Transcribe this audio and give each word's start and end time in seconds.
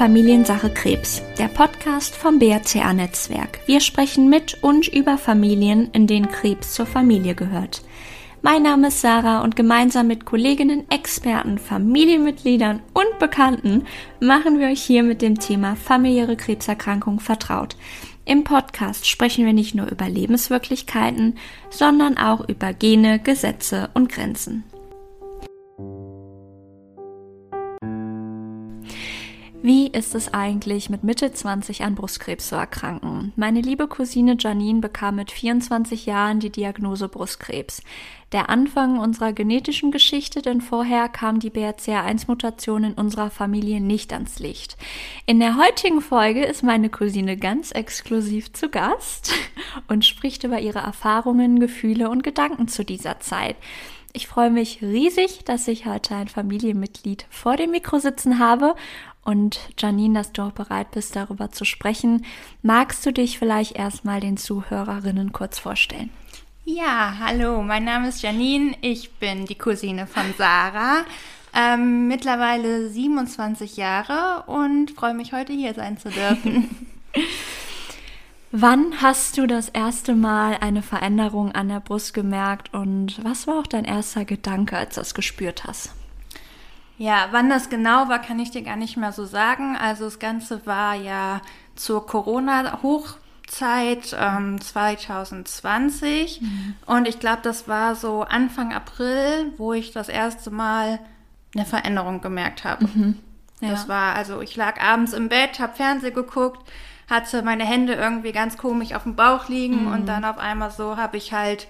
Familiensache 0.00 0.70
Krebs, 0.70 1.22
der 1.36 1.48
Podcast 1.48 2.16
vom 2.16 2.38
BRCA 2.38 2.94
Netzwerk. 2.94 3.60
Wir 3.66 3.80
sprechen 3.80 4.30
mit 4.30 4.56
und 4.62 4.88
über 4.88 5.18
Familien, 5.18 5.90
in 5.92 6.06
denen 6.06 6.30
Krebs 6.30 6.72
zur 6.72 6.86
Familie 6.86 7.34
gehört. 7.34 7.82
Mein 8.40 8.62
Name 8.62 8.88
ist 8.88 9.02
Sarah 9.02 9.42
und 9.42 9.56
gemeinsam 9.56 10.06
mit 10.06 10.24
Kolleginnen, 10.24 10.90
Experten, 10.90 11.58
Familienmitgliedern 11.58 12.80
und 12.94 13.18
Bekannten 13.18 13.84
machen 14.20 14.58
wir 14.58 14.68
euch 14.68 14.80
hier 14.80 15.02
mit 15.02 15.20
dem 15.20 15.38
Thema 15.38 15.76
familiäre 15.76 16.36
Krebserkrankung 16.38 17.20
vertraut. 17.20 17.76
Im 18.24 18.42
Podcast 18.42 19.06
sprechen 19.06 19.44
wir 19.44 19.52
nicht 19.52 19.74
nur 19.74 19.90
über 19.90 20.08
Lebenswirklichkeiten, 20.08 21.36
sondern 21.68 22.16
auch 22.16 22.48
über 22.48 22.72
Gene, 22.72 23.18
Gesetze 23.18 23.90
und 23.92 24.08
Grenzen. 24.10 24.64
Wie 29.62 29.88
ist 29.88 30.14
es 30.14 30.32
eigentlich, 30.32 30.88
mit 30.88 31.04
Mitte 31.04 31.34
20 31.34 31.82
an 31.82 31.94
Brustkrebs 31.94 32.48
zu 32.48 32.54
erkranken? 32.54 33.34
Meine 33.36 33.60
liebe 33.60 33.88
Cousine 33.88 34.36
Janine 34.38 34.80
bekam 34.80 35.16
mit 35.16 35.30
24 35.30 36.06
Jahren 36.06 36.40
die 36.40 36.48
Diagnose 36.48 37.08
Brustkrebs. 37.10 37.82
Der 38.32 38.48
Anfang 38.48 38.98
unserer 38.98 39.34
genetischen 39.34 39.90
Geschichte, 39.90 40.40
denn 40.40 40.62
vorher 40.62 41.10
kam 41.10 41.40
die 41.40 41.50
BRCA1-Mutation 41.50 42.84
in 42.84 42.92
unserer 42.94 43.28
Familie 43.28 43.82
nicht 43.82 44.14
ans 44.14 44.38
Licht. 44.38 44.78
In 45.26 45.40
der 45.40 45.58
heutigen 45.58 46.00
Folge 46.00 46.42
ist 46.42 46.62
meine 46.62 46.88
Cousine 46.88 47.36
ganz 47.36 47.70
exklusiv 47.70 48.54
zu 48.54 48.70
Gast 48.70 49.34
und 49.88 50.06
spricht 50.06 50.42
über 50.42 50.58
ihre 50.60 50.78
Erfahrungen, 50.78 51.60
Gefühle 51.60 52.08
und 52.08 52.22
Gedanken 52.22 52.66
zu 52.66 52.82
dieser 52.82 53.20
Zeit. 53.20 53.56
Ich 54.12 54.26
freue 54.26 54.50
mich 54.50 54.82
riesig, 54.82 55.44
dass 55.44 55.68
ich 55.68 55.86
heute 55.86 56.16
ein 56.16 56.26
Familienmitglied 56.26 57.26
vor 57.30 57.56
dem 57.56 57.70
Mikro 57.70 58.00
sitzen 58.00 58.40
habe 58.40 58.74
und 59.30 59.60
Janine, 59.78 60.18
dass 60.18 60.32
du 60.32 60.42
auch 60.42 60.50
bereit 60.50 60.90
bist, 60.90 61.14
darüber 61.14 61.52
zu 61.52 61.64
sprechen. 61.64 62.26
Magst 62.62 63.06
du 63.06 63.12
dich 63.12 63.38
vielleicht 63.38 63.76
erstmal 63.76 64.20
den 64.20 64.36
Zuhörerinnen 64.36 65.32
kurz 65.32 65.60
vorstellen? 65.60 66.10
Ja, 66.64 67.14
hallo, 67.20 67.62
mein 67.62 67.84
Name 67.84 68.08
ist 68.08 68.22
Janine, 68.22 68.74
ich 68.80 69.12
bin 69.14 69.46
die 69.46 69.54
Cousine 69.54 70.06
von 70.06 70.34
Sarah, 70.36 71.04
ähm, 71.54 72.08
mittlerweile 72.08 72.88
27 72.88 73.76
Jahre 73.76 74.44
und 74.46 74.90
freue 74.90 75.14
mich 75.14 75.32
heute 75.32 75.52
hier 75.52 75.74
sein 75.74 75.96
zu 75.96 76.10
dürfen. 76.10 76.68
Wann 78.52 79.00
hast 79.00 79.38
du 79.38 79.46
das 79.46 79.68
erste 79.68 80.16
Mal 80.16 80.58
eine 80.60 80.82
Veränderung 80.82 81.52
an 81.52 81.68
der 81.68 81.78
Brust 81.78 82.14
gemerkt 82.14 82.74
und 82.74 83.24
was 83.24 83.46
war 83.46 83.60
auch 83.60 83.66
dein 83.68 83.84
erster 83.84 84.24
Gedanke, 84.24 84.76
als 84.76 84.96
du 84.96 85.00
das 85.00 85.14
gespürt 85.14 85.64
hast? 85.64 85.92
Ja, 87.00 87.28
wann 87.30 87.48
das 87.48 87.70
genau 87.70 88.10
war, 88.10 88.20
kann 88.20 88.38
ich 88.38 88.50
dir 88.50 88.60
gar 88.60 88.76
nicht 88.76 88.98
mehr 88.98 89.12
so 89.12 89.24
sagen. 89.24 89.74
Also 89.74 90.04
das 90.04 90.18
Ganze 90.18 90.66
war 90.66 90.94
ja 90.94 91.40
zur 91.74 92.06
Corona-Hochzeit 92.06 94.14
ähm, 94.20 94.60
2020 94.60 96.42
mhm. 96.42 96.74
und 96.84 97.08
ich 97.08 97.18
glaube, 97.18 97.40
das 97.42 97.66
war 97.66 97.94
so 97.94 98.24
Anfang 98.24 98.74
April, 98.74 99.54
wo 99.56 99.72
ich 99.72 99.92
das 99.92 100.10
erste 100.10 100.50
Mal 100.50 100.98
eine 101.54 101.64
Veränderung 101.64 102.20
gemerkt 102.20 102.64
habe. 102.64 102.86
Mhm. 102.86 103.18
Ja. 103.62 103.70
Das 103.70 103.88
war, 103.88 104.14
also 104.14 104.42
ich 104.42 104.54
lag 104.56 104.78
abends 104.78 105.14
im 105.14 105.30
Bett, 105.30 105.58
habe 105.58 105.74
Fernsehen 105.74 106.12
geguckt, 106.12 106.70
hatte 107.08 107.40
meine 107.40 107.64
Hände 107.64 107.94
irgendwie 107.94 108.32
ganz 108.32 108.58
komisch 108.58 108.92
auf 108.92 109.04
dem 109.04 109.16
Bauch 109.16 109.48
liegen 109.48 109.86
mhm. 109.86 109.92
und 109.92 110.04
dann 110.04 110.26
auf 110.26 110.36
einmal 110.36 110.70
so 110.70 110.98
habe 110.98 111.16
ich 111.16 111.32
halt 111.32 111.66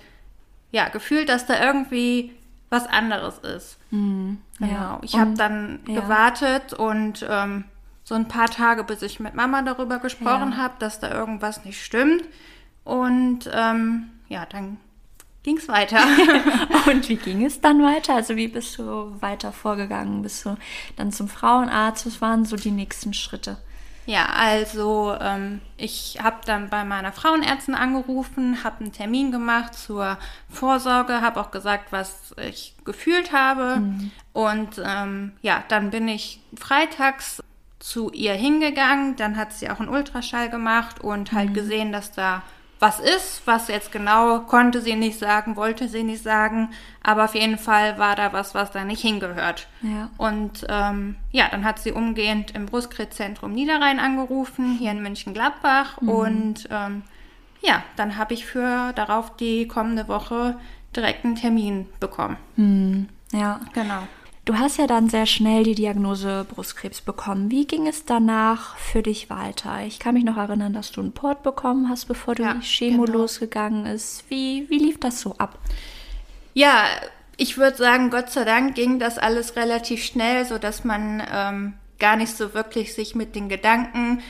ja 0.73 0.89
gefühlt, 0.89 1.29
dass 1.29 1.47
da 1.47 1.65
irgendwie 1.65 2.35
was 2.71 2.87
anderes 2.87 3.39
ist. 3.39 3.79
Mhm. 3.91 4.39
Genau. 4.59 4.73
Ja. 4.73 5.01
Ich 5.03 5.17
habe 5.19 5.35
dann 5.35 5.81
ja. 5.87 6.01
gewartet 6.01 6.73
und 6.73 7.27
ähm, 7.29 7.65
so 8.05 8.15
ein 8.15 8.29
paar 8.29 8.49
Tage, 8.49 8.85
bis 8.85 9.03
ich 9.03 9.21
mit 9.21 9.35
Mama 9.35 9.63
darüber 9.63 9.99
gesprochen 9.99 10.53
ja. 10.53 10.57
habe, 10.57 10.75
dass 10.79 11.01
da 11.01 11.13
irgendwas 11.13 11.65
nicht 11.65 11.85
stimmt. 11.85 12.25
Und 12.85 13.51
ähm, 13.53 14.11
ja, 14.29 14.47
dann 14.47 14.79
ging 15.43 15.59
es 15.59 15.69
weiter. 15.69 16.01
und 16.91 17.09
wie 17.09 17.17
ging 17.17 17.45
es 17.45 17.61
dann 17.61 17.83
weiter? 17.83 18.15
Also 18.15 18.37
wie 18.37 18.49
bist 18.49 18.79
du 18.79 19.21
weiter 19.21 19.53
vorgegangen? 19.53 20.23
Bist 20.23 20.45
du 20.45 20.57
dann 20.97 21.13
zum 21.13 21.29
Frauenarzt? 21.29 22.07
Was 22.07 22.21
waren 22.21 22.45
so 22.45 22.57
die 22.57 22.71
nächsten 22.71 23.15
Schritte? 23.15 23.59
Ja, 24.11 24.27
also 24.27 25.17
ähm, 25.21 25.61
ich 25.77 26.19
habe 26.21 26.39
dann 26.45 26.69
bei 26.69 26.83
meiner 26.83 27.13
Frauenärztin 27.13 27.77
angerufen, 27.77 28.65
habe 28.65 28.81
einen 28.81 28.93
Termin 28.93 29.31
gemacht 29.31 29.73
zur 29.73 30.19
Vorsorge, 30.49 31.21
habe 31.21 31.39
auch 31.39 31.53
gesagt, 31.53 31.93
was 31.93 32.35
ich 32.37 32.75
gefühlt 32.85 33.33
habe. 33.33 33.77
Mhm. 33.77 34.11
Und 34.33 34.83
ähm, 34.85 35.31
ja, 35.43 35.63
dann 35.69 35.91
bin 35.91 36.09
ich 36.09 36.41
freitags 36.59 37.41
zu 37.79 38.11
ihr 38.11 38.33
hingegangen. 38.33 39.15
Dann 39.15 39.37
hat 39.37 39.53
sie 39.53 39.71
auch 39.71 39.79
einen 39.79 39.89
Ultraschall 39.89 40.51
gemacht 40.51 41.01
und 41.01 41.31
halt 41.31 41.51
mhm. 41.51 41.55
gesehen, 41.55 41.93
dass 41.93 42.11
da 42.11 42.43
was 42.81 42.99
ist. 42.99 43.43
Was 43.45 43.69
jetzt 43.69 43.93
genau 43.93 44.41
konnte 44.41 44.81
sie 44.81 44.97
nicht 44.97 45.19
sagen, 45.19 45.55
wollte 45.55 45.87
sie 45.89 46.03
nicht 46.03 46.23
sagen. 46.23 46.71
Aber 47.03 47.25
auf 47.25 47.35
jeden 47.35 47.59
Fall 47.59 47.99
war 47.99 48.17
da 48.17 48.33
was, 48.33 48.55
was 48.55 48.73
da 48.73 48.85
nicht 48.85 49.03
hingehört. 49.03 49.69
Ja. 49.83 50.11
Und 50.17 50.67
ähm, 50.69 51.17
ja, 51.31 51.47
dann 51.51 51.65
hat 51.65 51.79
sie 51.79 51.93
umgehend 51.93 52.53
im 52.53 52.67
Brustkrebszentrum 52.67 53.53
Niederrhein 53.53 54.01
angerufen, 54.01 54.77
hier 54.79 54.91
in 54.91 55.03
München-Gladbach. 55.03 56.01
Mhm. 56.01 56.09
Und 56.09 56.69
ähm, 56.71 57.03
ja, 57.61 57.85
dann 57.97 58.17
habe 58.17 58.35
ich 58.35 58.47
für 58.47 58.93
darauf 58.95 59.37
die 59.37 59.69
kommende 59.69 60.09
Woche 60.09 60.59
direkt 60.97 61.25
einen 61.25 61.37
Termin 61.37 61.87
bekommen. 62.01 62.39
Mhm. 62.57 63.09
Ja, 63.33 63.61
genau. 63.75 64.09
Du 64.45 64.59
hast 64.59 64.79
ja 64.79 64.87
dann 64.87 65.09
sehr 65.09 65.27
schnell 65.27 65.65
die 65.65 65.75
Diagnose 65.75 66.47
Brustkrebs 66.49 67.03
bekommen. 67.03 67.51
Wie 67.51 67.67
ging 67.67 67.87
es 67.87 68.05
danach 68.07 68.77
für 68.79 69.03
dich 69.03 69.29
weiter? 69.29 69.85
Ich 69.87 69.99
kann 69.99 70.15
mich 70.15 70.25
noch 70.25 70.39
erinnern, 70.39 70.73
dass 70.73 70.93
du 70.93 71.03
einen 71.03 71.13
Port 71.13 71.43
bekommen 71.43 71.89
hast, 71.89 72.07
bevor 72.07 72.35
du 72.35 72.45
ja, 72.45 72.55
die 72.55 72.67
Chemo 72.67 73.05
genau. 73.05 73.19
losgegangen 73.19 73.87
ist. 73.87 74.25
Wie, 74.29 74.69
wie 74.71 74.79
lief 74.79 74.99
das 74.99 75.21
so 75.21 75.37
ab? 75.37 75.59
Ja, 76.55 76.85
ich 77.37 77.59
würde 77.59 77.77
sagen, 77.77 78.11
Gott 78.11 78.31
sei 78.31 78.45
Dank 78.45 78.75
ging 78.75 78.99
das 78.99 79.19
alles 79.19 79.57
relativ 79.57 80.03
schnell, 80.03 80.45
sodass 80.47 80.85
man 80.85 81.23
ähm, 81.33 81.75
gar 81.99 82.17
nicht 82.17 82.37
so 82.37 82.55
wirklich 82.55 82.95
sich 82.95 83.15
mit 83.15 83.35
den 83.35 83.49
Gedanken 83.49 84.23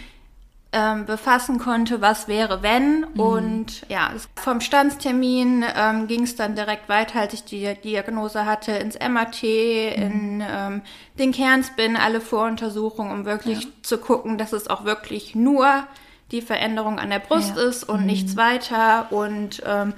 ähm, 0.72 1.04
befassen 1.04 1.58
konnte, 1.58 2.00
was 2.00 2.28
wäre, 2.28 2.62
wenn. 2.62 3.00
Mhm. 3.00 3.20
Und 3.20 3.88
ja, 3.88 4.10
vom 4.36 4.60
Standstermin 4.60 5.64
ähm, 5.76 6.06
ging 6.06 6.22
es 6.22 6.36
dann 6.36 6.54
direkt 6.54 6.88
weiter, 6.88 7.20
als 7.20 7.34
ich 7.34 7.44
die 7.44 7.75
Diagnose 7.82 8.47
hatte, 8.47 8.72
ins 8.72 8.97
MRT, 8.97 9.42
mhm. 9.42 10.03
in 10.03 10.44
ähm, 10.48 10.82
den 11.19 11.32
Kernspin, 11.32 11.97
alle 11.97 12.20
Voruntersuchungen, 12.20 13.12
um 13.12 13.25
wirklich 13.25 13.64
ja. 13.64 13.70
zu 13.82 13.98
gucken, 13.98 14.38
dass 14.38 14.53
es 14.53 14.69
auch 14.69 14.84
wirklich 14.84 15.34
nur 15.34 15.84
die 16.30 16.42
Veränderung 16.42 17.00
an 17.00 17.10
der 17.10 17.19
Brust 17.19 17.56
ja. 17.56 17.62
ist 17.64 17.82
und 17.88 18.00
mhm. 18.00 18.06
nichts 18.06 18.36
weiter. 18.36 19.10
Und 19.10 19.62
ähm, 19.66 19.94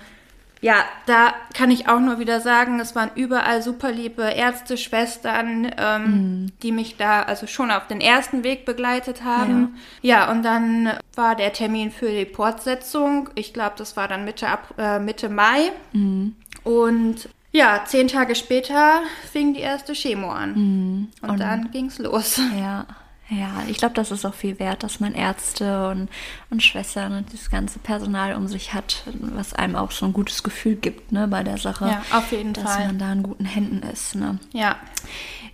ja, 0.63 0.77
da 1.07 1.35
kann 1.55 1.73
ich 1.73 1.89
auch 1.89 1.99
nur 1.99 2.21
wieder 2.21 2.41
sagen, 2.41 2.79
es 2.79 2.95
waren 2.95 3.11
überall 3.17 3.63
super 3.63 3.91
liebe 3.91 4.23
Ärzte, 4.23 4.77
Schwestern, 4.77 5.69
ähm, 5.77 6.05
mhm. 6.05 6.53
die 6.63 6.71
mich 6.71 6.97
da 6.97 7.23
also 7.23 7.49
schon 7.49 7.73
auf 7.73 7.89
den 7.89 8.01
ersten 8.01 8.45
Weg 8.45 8.65
begleitet 8.65 9.25
haben. 9.25 9.77
Ja, 10.03 10.21
ja 10.21 10.31
und 10.31 10.45
dann 10.45 10.93
war 11.17 11.35
der 11.35 11.53
Termin 11.53 11.91
für 11.91 12.11
die 12.11 12.25
Portsetzung. 12.25 13.29
Ich 13.35 13.53
glaube, 13.53 13.73
das 13.77 13.97
war 13.97 14.07
dann 14.07 14.25
Mitte, 14.25 14.47
Ab 14.47 14.73
äh, 14.79 15.01
Mitte 15.01 15.29
Mai. 15.29 15.73
Mhm. 15.93 16.37
Und 16.63 17.29
ja, 17.51 17.83
zehn 17.85 18.07
Tage 18.07 18.37
später 18.37 19.01
fing 19.33 19.55
die 19.55 19.61
erste 19.61 19.95
Chemo 19.95 20.31
an. 20.31 20.55
Mhm. 20.55 21.09
Und, 21.23 21.31
und 21.31 21.41
dann 21.41 21.73
ging's 21.73 21.99
los. 21.99 22.41
Ja. 22.57 22.87
Ja, 23.29 23.63
ich 23.69 23.79
glaube, 23.79 23.95
das 23.95 24.11
ist 24.11 24.27
auch 24.27 24.35
viel 24.35 24.59
wert, 24.59 24.83
dass 24.83 25.01
man 25.01 25.15
Ärzte 25.15 25.89
und, 25.89 26.09
und 26.51 26.63
Schwestern 26.63 27.17
und 27.17 27.33
das 27.33 27.51
ganze 27.51 27.79
Personal 27.79 28.35
um 28.35 28.47
sich 28.47 28.75
hat, 28.75 29.05
was 29.07 29.55
einem 29.55 29.77
auch 29.77 29.91
so 29.91 30.05
ein 30.07 30.13
gutes 30.13 30.43
Gefühl 30.43 30.77
gibt 30.77 31.13
ne, 31.13 31.29
bei 31.29 31.43
der 31.43 31.57
Sache. 31.57 31.87
Ja, 31.87 32.03
auf 32.19 32.31
jeden 32.33 32.53
dass 32.53 32.65
Fall. 32.65 32.79
Dass 32.79 32.87
man 32.89 32.99
da 32.99 33.13
in 33.13 33.23
guten 33.23 33.45
Händen 33.45 33.83
ist. 33.89 34.17
Ne? 34.17 34.39
Ja. 34.53 34.77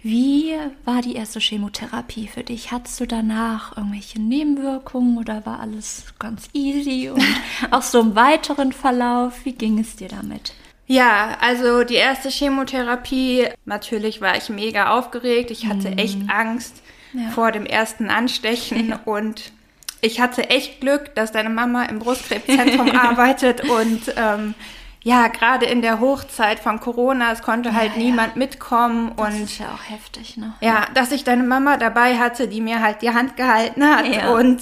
Wie 0.02 0.54
war 0.84 1.02
die 1.02 1.14
erste 1.14 1.40
Chemotherapie 1.40 2.28
für 2.28 2.42
dich? 2.42 2.72
Hattest 2.72 2.98
du 3.00 3.06
danach 3.06 3.76
irgendwelche 3.76 4.20
Nebenwirkungen 4.20 5.18
oder 5.18 5.44
war 5.44 5.60
alles 5.60 6.04
ganz 6.18 6.48
easy? 6.52 7.10
Und 7.10 7.22
auch 7.70 7.82
so 7.82 8.00
im 8.00 8.16
weiteren 8.16 8.72
Verlauf, 8.72 9.44
wie 9.44 9.52
ging 9.52 9.78
es 9.78 9.96
dir 9.96 10.08
damit? 10.08 10.52
Ja, 10.86 11.36
also 11.40 11.84
die 11.84 11.96
erste 11.96 12.30
Chemotherapie, 12.30 13.48
natürlich 13.66 14.20
war 14.20 14.36
ich 14.36 14.48
mega 14.48 14.96
aufgeregt. 14.96 15.50
Ich 15.50 15.66
hatte 15.66 15.90
mhm. 15.90 15.98
echt 15.98 16.18
Angst 16.28 16.82
ja. 17.12 17.30
vor 17.30 17.52
dem 17.52 17.66
ersten 17.66 18.10
Anstechen 18.10 18.90
ja. 18.90 19.00
und 19.04 19.52
ich 20.00 20.20
hatte 20.20 20.48
echt 20.50 20.80
Glück, 20.80 21.14
dass 21.14 21.32
deine 21.32 21.50
Mama 21.50 21.84
im 21.84 21.98
Brustkrebszentrum 21.98 22.90
arbeitet 22.96 23.68
und 23.68 24.14
ähm, 24.16 24.54
ja, 25.02 25.28
gerade 25.28 25.66
in 25.66 25.80
der 25.80 26.00
Hochzeit 26.00 26.58
von 26.58 26.80
Corona, 26.80 27.32
es 27.32 27.42
konnte 27.42 27.72
halt 27.72 27.92
ja, 27.92 28.02
niemand 28.02 28.34
ja. 28.34 28.38
mitkommen 28.38 29.12
das 29.16 29.34
und 29.34 29.42
ist 29.44 29.58
ja 29.58 29.72
auch 29.72 29.90
heftig, 29.90 30.36
ne? 30.36 30.54
Ja, 30.60 30.86
dass 30.94 31.12
ich 31.12 31.24
deine 31.24 31.44
Mama 31.44 31.76
dabei 31.76 32.18
hatte, 32.18 32.48
die 32.48 32.60
mir 32.60 32.82
halt 32.82 33.02
die 33.02 33.10
Hand 33.10 33.36
gehalten 33.36 33.84
hat 33.84 34.06
ja. 34.06 34.30
und 34.32 34.60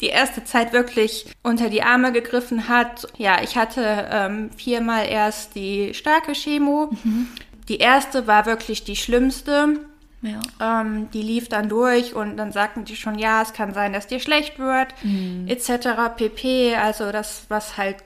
die 0.00 0.08
erste 0.08 0.44
Zeit 0.44 0.72
wirklich 0.72 1.26
unter 1.42 1.70
die 1.70 1.82
Arme 1.82 2.12
gegriffen 2.12 2.68
hat. 2.68 3.06
Ja, 3.16 3.42
ich 3.42 3.56
hatte 3.56 4.08
ähm, 4.10 4.50
viermal 4.56 5.06
erst 5.06 5.54
die 5.54 5.94
starke 5.94 6.32
Chemo. 6.32 6.90
Mhm. 7.02 7.28
Die 7.68 7.78
erste 7.78 8.26
war 8.26 8.46
wirklich 8.46 8.84
die 8.84 8.96
schlimmste 8.96 9.80
Ja. 10.24 10.80
Ähm, 10.80 11.10
die 11.10 11.20
lief 11.20 11.50
dann 11.50 11.68
durch 11.68 12.14
und 12.14 12.38
dann 12.38 12.50
sagten 12.50 12.84
die 12.84 12.96
schon, 12.96 13.18
ja, 13.18 13.42
es 13.42 13.52
kann 13.52 13.74
sein, 13.74 13.92
dass 13.92 14.06
dir 14.06 14.20
schlecht 14.20 14.58
wird, 14.58 14.88
mhm. 15.02 15.46
etc. 15.48 16.16
pp. 16.16 16.74
Also 16.76 17.12
das, 17.12 17.44
was 17.48 17.76
halt 17.76 17.96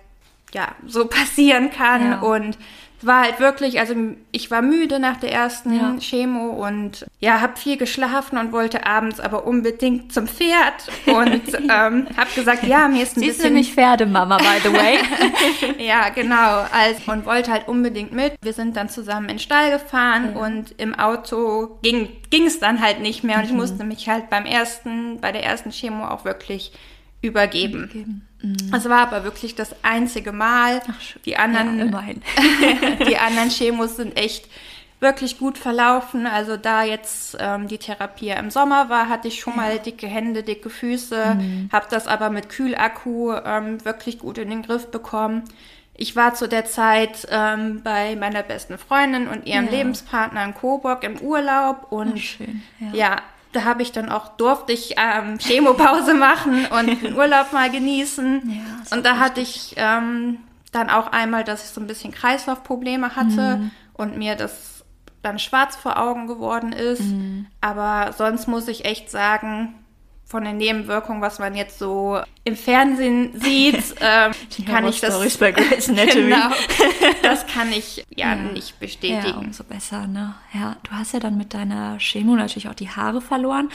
ja 0.53 0.75
so 0.85 1.06
passieren 1.09 1.70
kann. 1.70 2.03
Ja. 2.03 2.20
Und 2.20 2.59
war 3.06 3.22
halt 3.22 3.38
wirklich, 3.38 3.78
also 3.78 3.94
ich 4.32 4.50
war 4.50 4.62
müde 4.62 4.98
nach 4.98 5.18
der 5.18 5.32
ersten 5.32 5.72
ja. 5.72 5.96
Chemo 5.98 6.50
und 6.66 7.06
ja, 7.20 7.40
habe 7.40 7.56
viel 7.56 7.76
geschlafen 7.76 8.38
und 8.38 8.52
wollte 8.52 8.86
abends 8.86 9.20
aber 9.20 9.46
unbedingt 9.46 10.12
zum 10.12 10.26
Pferd 10.26 10.88
und 11.06 11.54
ähm, 11.54 12.08
habe 12.16 12.30
gesagt, 12.34 12.64
ja, 12.64 12.88
mir 12.88 13.02
ist 13.02 13.16
ein 13.16 13.20
Sie 13.20 13.26
bisschen... 13.26 13.28
ist 13.28 13.44
nämlich 13.44 13.74
Pferdemama, 13.74 14.38
by 14.38 14.60
the 14.62 14.72
way. 14.72 14.98
ja, 15.78 16.08
genau. 16.08 16.66
Also, 16.72 17.12
und 17.12 17.24
wollte 17.24 17.52
halt 17.52 17.68
unbedingt 17.68 18.12
mit. 18.12 18.34
Wir 18.42 18.52
sind 18.52 18.76
dann 18.76 18.88
zusammen 18.88 19.28
in 19.28 19.36
den 19.36 19.38
Stall 19.38 19.70
gefahren 19.70 20.32
ja. 20.34 20.40
und 20.40 20.74
im 20.78 20.94
Auto 20.94 21.78
ging 21.82 22.46
es 22.46 22.58
dann 22.58 22.80
halt 22.80 23.00
nicht 23.00 23.22
mehr 23.22 23.36
und 23.36 23.44
mhm. 23.44 23.50
ich 23.50 23.56
musste 23.56 23.84
mich 23.84 24.08
halt 24.08 24.28
beim 24.30 24.44
ersten, 24.44 25.20
bei 25.20 25.32
der 25.32 25.44
ersten 25.44 25.70
Chemo 25.70 26.06
auch 26.06 26.24
wirklich 26.24 26.72
übergeben. 27.20 28.26
Mhm. 28.41 28.73
Es 28.75 28.88
war 28.88 29.00
aber 29.00 29.25
wirklich 29.25 29.55
das 29.55 29.75
einzige 29.82 30.32
Mal. 30.32 30.81
Ach, 30.88 31.19
die 31.25 31.37
anderen, 31.37 31.79
ja, 31.79 31.85
immerhin. 31.85 32.23
die 33.09 33.17
anderen 33.19 33.49
Chemos 33.49 33.97
sind 33.97 34.17
echt 34.17 34.49
wirklich 35.00 35.38
gut 35.38 35.59
verlaufen. 35.59 36.26
Also 36.26 36.56
da 36.56 36.85
jetzt 36.85 37.37
ähm, 37.41 37.69
die 37.69 37.79
Therapie 37.79 38.31
im 38.31 38.50
Sommer 38.50 38.88
war, 38.88 39.09
hatte 39.09 39.29
ich 39.29 39.41
schon 39.41 39.55
ja. 39.55 39.62
mal 39.62 39.79
dicke 39.79 40.06
Hände, 40.06 40.43
dicke 40.43 40.70
Füße, 40.70 41.37
mhm. 41.37 41.69
habe 41.73 41.87
das 41.91 42.06
aber 42.06 42.31
mit 42.31 42.49
Kühlakku 42.49 43.32
ähm, 43.32 43.85
wirklich 43.85 44.19
gut 44.19 44.38
in 44.38 44.50
den 44.50 44.62
Griff 44.62 44.91
bekommen. 44.91 45.44
Ich 46.00 46.15
war 46.15 46.35
zu 46.35 46.49
der 46.49 46.65
Zeit 46.65 47.26
ähm, 47.29 47.82
bei 47.82 48.15
meiner 48.15 48.44
besten 48.44 48.79
Freundin 48.79 49.26
und 49.26 49.47
ihrem 49.47 49.67
ja. 49.67 49.73
Lebenspartner 49.73 50.44
in 50.44 50.55
Coburg 50.55 51.03
im 51.03 51.19
Urlaub 51.19 51.91
und 51.91 52.15
Ach, 52.15 52.19
schön, 52.19 52.62
ja. 52.79 52.94
ja 52.94 53.17
da 53.52 53.64
habe 53.64 53.82
ich 53.82 53.92
dann 53.92 54.10
auch, 54.10 54.28
durfte 54.36 54.72
ich 54.72 54.94
ähm, 54.98 55.38
Chemopause 55.38 56.14
machen 56.14 56.66
und 56.66 57.02
den 57.02 57.16
Urlaub 57.16 57.52
mal 57.52 57.70
genießen. 57.70 58.42
Ja, 58.44 58.96
und 58.96 59.04
da 59.04 59.18
hatte 59.18 59.40
ich 59.40 59.74
ähm, 59.76 60.38
dann 60.72 60.90
auch 60.90 61.08
einmal, 61.12 61.44
dass 61.44 61.64
ich 61.64 61.70
so 61.70 61.80
ein 61.80 61.86
bisschen 61.86 62.12
Kreislaufprobleme 62.12 63.16
hatte 63.16 63.56
mhm. 63.56 63.70
und 63.94 64.18
mir 64.18 64.34
das 64.34 64.84
dann 65.22 65.38
schwarz 65.38 65.76
vor 65.76 65.98
Augen 65.98 66.26
geworden 66.26 66.72
ist. 66.72 67.02
Mhm. 67.02 67.46
Aber 67.60 68.12
sonst 68.12 68.46
muss 68.48 68.68
ich 68.68 68.84
echt 68.84 69.10
sagen, 69.10 69.74
von 70.28 70.44
den 70.44 70.58
Nebenwirkungen, 70.58 71.22
was 71.22 71.38
man 71.38 71.54
jetzt 71.54 71.78
so 71.78 72.20
im 72.44 72.54
Fernsehen 72.54 73.40
sieht, 73.40 73.82
ähm, 74.00 74.32
kann 74.66 74.86
ich 74.86 75.00
das 75.00 75.38
bei 75.38 75.52
Grey's 75.52 75.88
Anatomy. 75.88 76.25
genau, 76.25 76.50
das 77.22 77.46
kann 77.46 77.72
ich 77.72 78.04
ja, 78.14 78.28
ja, 78.28 78.34
nicht 78.34 78.78
bestätigen. 78.78 79.26
Ja, 79.26 79.38
umso 79.38 79.64
besser, 79.64 80.06
ne? 80.06 80.34
Ja, 80.52 80.76
du 80.82 80.90
hast 80.90 81.14
ja 81.14 81.20
dann 81.20 81.38
mit 81.38 81.54
deiner 81.54 81.96
Chemo 81.98 82.36
natürlich 82.36 82.69
auch 82.69 82.75
die 82.75 82.90
Haare 82.90 83.22
verloren 83.22 83.70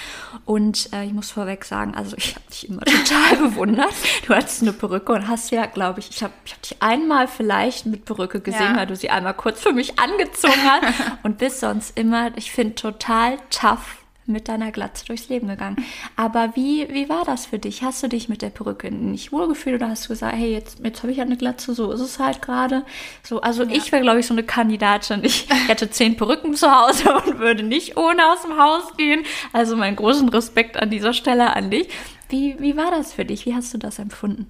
und 0.46 0.94
äh, 0.94 1.06
ich 1.06 1.14
muss 1.14 1.32
vorweg 1.32 1.66
sagen, 1.66 1.96
also 1.96 2.16
ich 2.18 2.36
habe 2.36 2.46
dich 2.52 2.70
immer 2.70 2.82
total 2.82 3.38
bewundert. 3.38 3.94
Du 4.28 4.36
hattest 4.36 4.62
eine 4.62 4.74
Perücke 4.74 5.14
und 5.14 5.28
hast 5.28 5.50
ja, 5.50 5.66
glaube 5.66 6.02
ich, 6.02 6.12
ich 6.12 6.22
habe 6.22 6.34
ich 6.46 6.54
hab 6.54 6.62
dich 6.62 6.78
einmal 6.84 7.28
vielleicht 7.28 7.88
mit 7.88 8.06
Perücke 8.06 8.42
gesehen, 8.42 8.74
ja. 8.74 8.78
weil 8.78 8.86
du 8.86 8.96
sie 8.96 9.10
einmal 9.10 9.34
kurz 9.34 9.60
für 9.60 9.74
mich 9.74 9.98
angezogen 9.98 10.54
hast 10.64 10.94
und 11.24 11.40
bist 11.40 11.62
sonst 11.62 11.98
immer, 11.98 12.30
ich 12.38 12.52
finde, 12.52 12.76
total 12.76 13.38
tough 13.50 14.03
mit 14.26 14.48
deiner 14.48 14.72
Glatze 14.72 15.06
durchs 15.06 15.30
Leben 15.30 15.48
gegangen. 15.48 15.84
Aber 16.16 16.56
wie, 16.56 16.88
wie 16.90 17.10
war 17.10 17.24
das 17.26 17.46
für 17.46 17.60
dich? 17.60 17.84
Hast 17.84 18.04
du 18.04 18.08
dich 18.08 18.30
mit 18.30 18.42
der 18.42 18.50
Perücke 18.50 18.92
nicht 18.92 19.32
wohlgefühlt 19.32 19.76
oder 19.76 19.90
hast 19.90 20.06
du 20.06 20.10
gesagt, 20.10 20.36
hey, 20.36 20.52
jetzt, 20.52 20.80
jetzt 20.84 21.02
habe 21.02 21.12
ich 21.12 21.18
ja 21.18 21.24
eine 21.24 21.38
Glatze, 21.38 21.74
so 21.74 21.92
ist 21.92 22.02
es 22.02 22.20
halt 22.20 22.42
gerade? 22.42 22.86
So, 23.24 23.42
also 23.42 23.64
ja. 23.64 23.72
ich 23.72 23.92
wäre, 23.92 24.02
glaube 24.02 24.20
ich, 24.20 24.28
so 24.28 24.34
eine 24.34 24.44
Kandidatin. 24.44 25.24
Ich 25.24 25.48
hätte 25.68 25.90
zehn 25.90 26.16
Perücken 26.16 26.56
zu 26.56 26.72
Hause 26.72 27.14
und 27.26 27.40
würde 27.40 27.64
nicht 27.64 27.98
ohne 27.98 28.26
aus 28.32 28.42
dem 28.44 28.58
Haus 28.58 28.96
gehen. 28.98 29.26
Also 29.52 29.76
meinen 29.76 29.96
großen 29.96 30.30
Respekt 30.30 30.78
an 30.78 30.90
dieser 30.90 31.14
Stelle 31.14 31.56
an 31.56 31.72
dich. 31.72 31.90
Wie, 32.30 32.60
wie 32.60 32.78
war 32.78 32.92
das 32.92 33.14
für 33.14 33.26
dich? 33.26 33.46
Wie 33.46 33.54
hast 33.54 33.74
du 33.74 33.78
das 33.78 34.00
empfunden? 34.00 34.48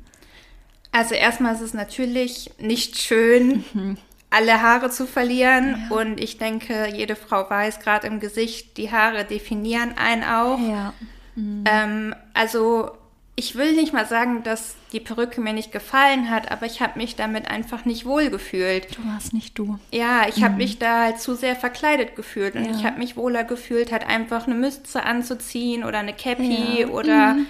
Also 0.91 1.15
erstmal 1.15 1.55
ist 1.55 1.61
es 1.61 1.73
natürlich 1.73 2.51
nicht 2.59 2.99
schön, 2.99 3.63
mhm 3.73 3.97
alle 4.33 4.61
Haare 4.61 4.89
zu 4.89 5.05
verlieren. 5.05 5.85
Ja. 5.89 5.95
Und 5.95 6.19
ich 6.19 6.37
denke, 6.37 6.89
jede 6.93 7.15
Frau 7.15 7.49
weiß, 7.49 7.79
gerade 7.79 8.07
im 8.07 8.19
Gesicht, 8.19 8.77
die 8.77 8.91
Haare 8.91 9.25
definieren 9.25 9.93
einen 9.95 10.23
auch. 10.23 10.59
Ja. 10.59 10.93
Mhm. 11.35 11.63
Ähm, 11.67 12.15
also 12.33 12.91
ich 13.35 13.55
will 13.55 13.73
nicht 13.73 13.93
mal 13.93 14.05
sagen, 14.05 14.43
dass 14.43 14.75
die 14.91 14.99
Perücke 14.99 15.41
mir 15.41 15.53
nicht 15.53 15.71
gefallen 15.71 16.29
hat, 16.29 16.51
aber 16.51 16.67
ich 16.67 16.81
habe 16.81 16.99
mich 16.99 17.15
damit 17.15 17.49
einfach 17.49 17.83
nicht 17.85 18.05
wohl 18.05 18.29
gefühlt. 18.29 18.95
Du 18.95 19.07
warst 19.07 19.33
nicht 19.33 19.57
du. 19.57 19.79
Ja, 19.91 20.27
ich 20.27 20.37
mhm. 20.37 20.43
habe 20.43 20.55
mich 20.55 20.77
da 20.77 21.05
halt 21.05 21.19
zu 21.19 21.35
sehr 21.35 21.55
verkleidet 21.55 22.15
gefühlt 22.15 22.55
und 22.55 22.65
ja. 22.65 22.71
ich 22.71 22.85
habe 22.85 22.99
mich 22.99 23.17
wohler 23.17 23.43
gefühlt, 23.43 23.91
halt 23.91 24.07
einfach 24.07 24.45
eine 24.45 24.55
Mütze 24.55 25.03
anzuziehen 25.03 25.83
oder 25.83 25.99
eine 25.99 26.13
Cappy 26.13 26.81
ja. 26.81 26.87
oder 26.87 27.33
mhm. 27.33 27.47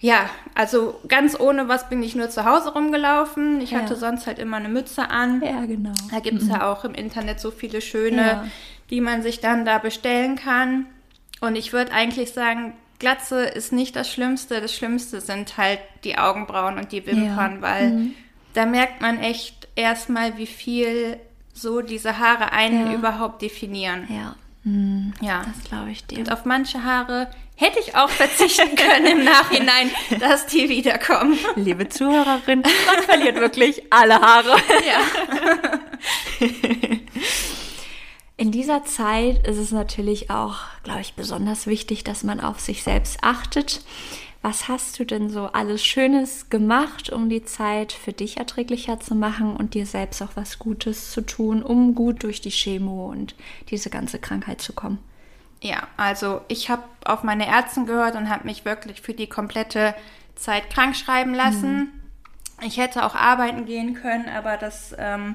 Ja, 0.00 0.30
also 0.54 1.00
ganz 1.08 1.38
ohne 1.38 1.68
was 1.68 1.88
bin 1.88 2.02
ich 2.02 2.14
nur 2.14 2.30
zu 2.30 2.44
Hause 2.44 2.72
rumgelaufen. 2.72 3.60
Ich 3.60 3.72
ja. 3.72 3.80
hatte 3.80 3.96
sonst 3.96 4.26
halt 4.26 4.38
immer 4.38 4.58
eine 4.58 4.68
Mütze 4.68 5.10
an. 5.10 5.42
Ja, 5.44 5.64
genau. 5.64 5.92
Da 6.10 6.20
gibt 6.20 6.38
es 6.38 6.44
mhm. 6.44 6.52
ja 6.52 6.72
auch 6.72 6.84
im 6.84 6.94
Internet 6.94 7.40
so 7.40 7.50
viele 7.50 7.80
schöne, 7.80 8.22
ja. 8.22 8.46
die 8.90 9.00
man 9.00 9.22
sich 9.22 9.40
dann 9.40 9.64
da 9.64 9.78
bestellen 9.78 10.36
kann. 10.36 10.86
Und 11.40 11.56
ich 11.56 11.72
würde 11.72 11.92
eigentlich 11.92 12.32
sagen, 12.32 12.74
Glatze 13.00 13.44
ist 13.44 13.72
nicht 13.72 13.96
das 13.96 14.12
Schlimmste. 14.12 14.60
Das 14.60 14.74
Schlimmste 14.74 15.20
sind 15.20 15.56
halt 15.56 15.80
die 16.04 16.16
Augenbrauen 16.16 16.78
und 16.78 16.92
die 16.92 17.04
Wimpern, 17.06 17.56
ja. 17.56 17.62
weil 17.62 17.90
mhm. 17.90 18.14
da 18.54 18.66
merkt 18.66 19.00
man 19.00 19.18
echt 19.18 19.68
erstmal, 19.74 20.36
wie 20.38 20.46
viel 20.46 21.18
so 21.52 21.80
diese 21.80 22.18
Haare 22.18 22.52
einen 22.52 22.94
überhaupt 22.94 23.42
definieren. 23.42 24.06
Ja. 24.08 24.36
Mhm. 24.68 25.14
Ja. 25.20 25.44
Das 25.44 25.64
glaube 25.64 25.90
ich 25.90 26.04
dir. 26.06 26.18
Und 26.18 26.30
auf 26.30 26.44
manche 26.44 26.84
Haare 26.84 27.30
hätte 27.56 27.80
ich 27.80 27.96
auch 27.96 28.10
verzichten 28.10 28.76
können 28.76 29.06
im 29.06 29.24
Nachhinein, 29.24 29.90
dass 30.20 30.46
die 30.46 30.68
wiederkommen. 30.68 31.38
Liebe 31.56 31.88
Zuhörerin, 31.88 32.60
man 32.86 33.02
verliert 33.04 33.36
wirklich 33.36 33.82
alle 33.90 34.20
Haare. 34.20 34.56
Ja. 34.86 35.00
In 38.36 38.52
dieser 38.52 38.84
Zeit 38.84 39.48
ist 39.48 39.56
es 39.56 39.72
natürlich 39.72 40.30
auch, 40.30 40.58
glaube 40.84 41.00
ich, 41.00 41.14
besonders 41.14 41.66
wichtig, 41.66 42.04
dass 42.04 42.22
man 42.22 42.38
auf 42.38 42.60
sich 42.60 42.84
selbst 42.84 43.18
achtet. 43.22 43.80
Was 44.40 44.68
hast 44.68 44.98
du 44.98 45.04
denn 45.04 45.30
so 45.30 45.46
alles 45.46 45.84
Schönes 45.84 46.48
gemacht, 46.48 47.10
um 47.10 47.28
die 47.28 47.44
Zeit 47.44 47.92
für 47.92 48.12
dich 48.12 48.36
erträglicher 48.36 49.00
zu 49.00 49.16
machen 49.16 49.56
und 49.56 49.74
dir 49.74 49.84
selbst 49.84 50.22
auch 50.22 50.30
was 50.36 50.60
Gutes 50.60 51.10
zu 51.10 51.22
tun, 51.22 51.62
um 51.62 51.94
gut 51.94 52.22
durch 52.22 52.40
die 52.40 52.50
Chemo 52.50 53.10
und 53.10 53.34
diese 53.70 53.90
ganze 53.90 54.20
Krankheit 54.20 54.60
zu 54.60 54.72
kommen? 54.72 54.98
Ja, 55.60 55.88
also 55.96 56.40
ich 56.46 56.70
habe 56.70 56.84
auf 57.04 57.24
meine 57.24 57.48
Ärzte 57.48 57.84
gehört 57.84 58.14
und 58.14 58.28
habe 58.30 58.46
mich 58.46 58.64
wirklich 58.64 59.00
für 59.00 59.14
die 59.14 59.26
komplette 59.26 59.94
Zeit 60.36 60.70
krank 60.70 60.94
schreiben 60.94 61.34
lassen. 61.34 61.76
Mhm. 61.76 61.88
Ich 62.62 62.76
hätte 62.76 63.04
auch 63.04 63.16
arbeiten 63.16 63.66
gehen 63.66 63.94
können, 63.94 64.28
aber 64.28 64.56
das 64.56 64.94
ähm, 64.98 65.34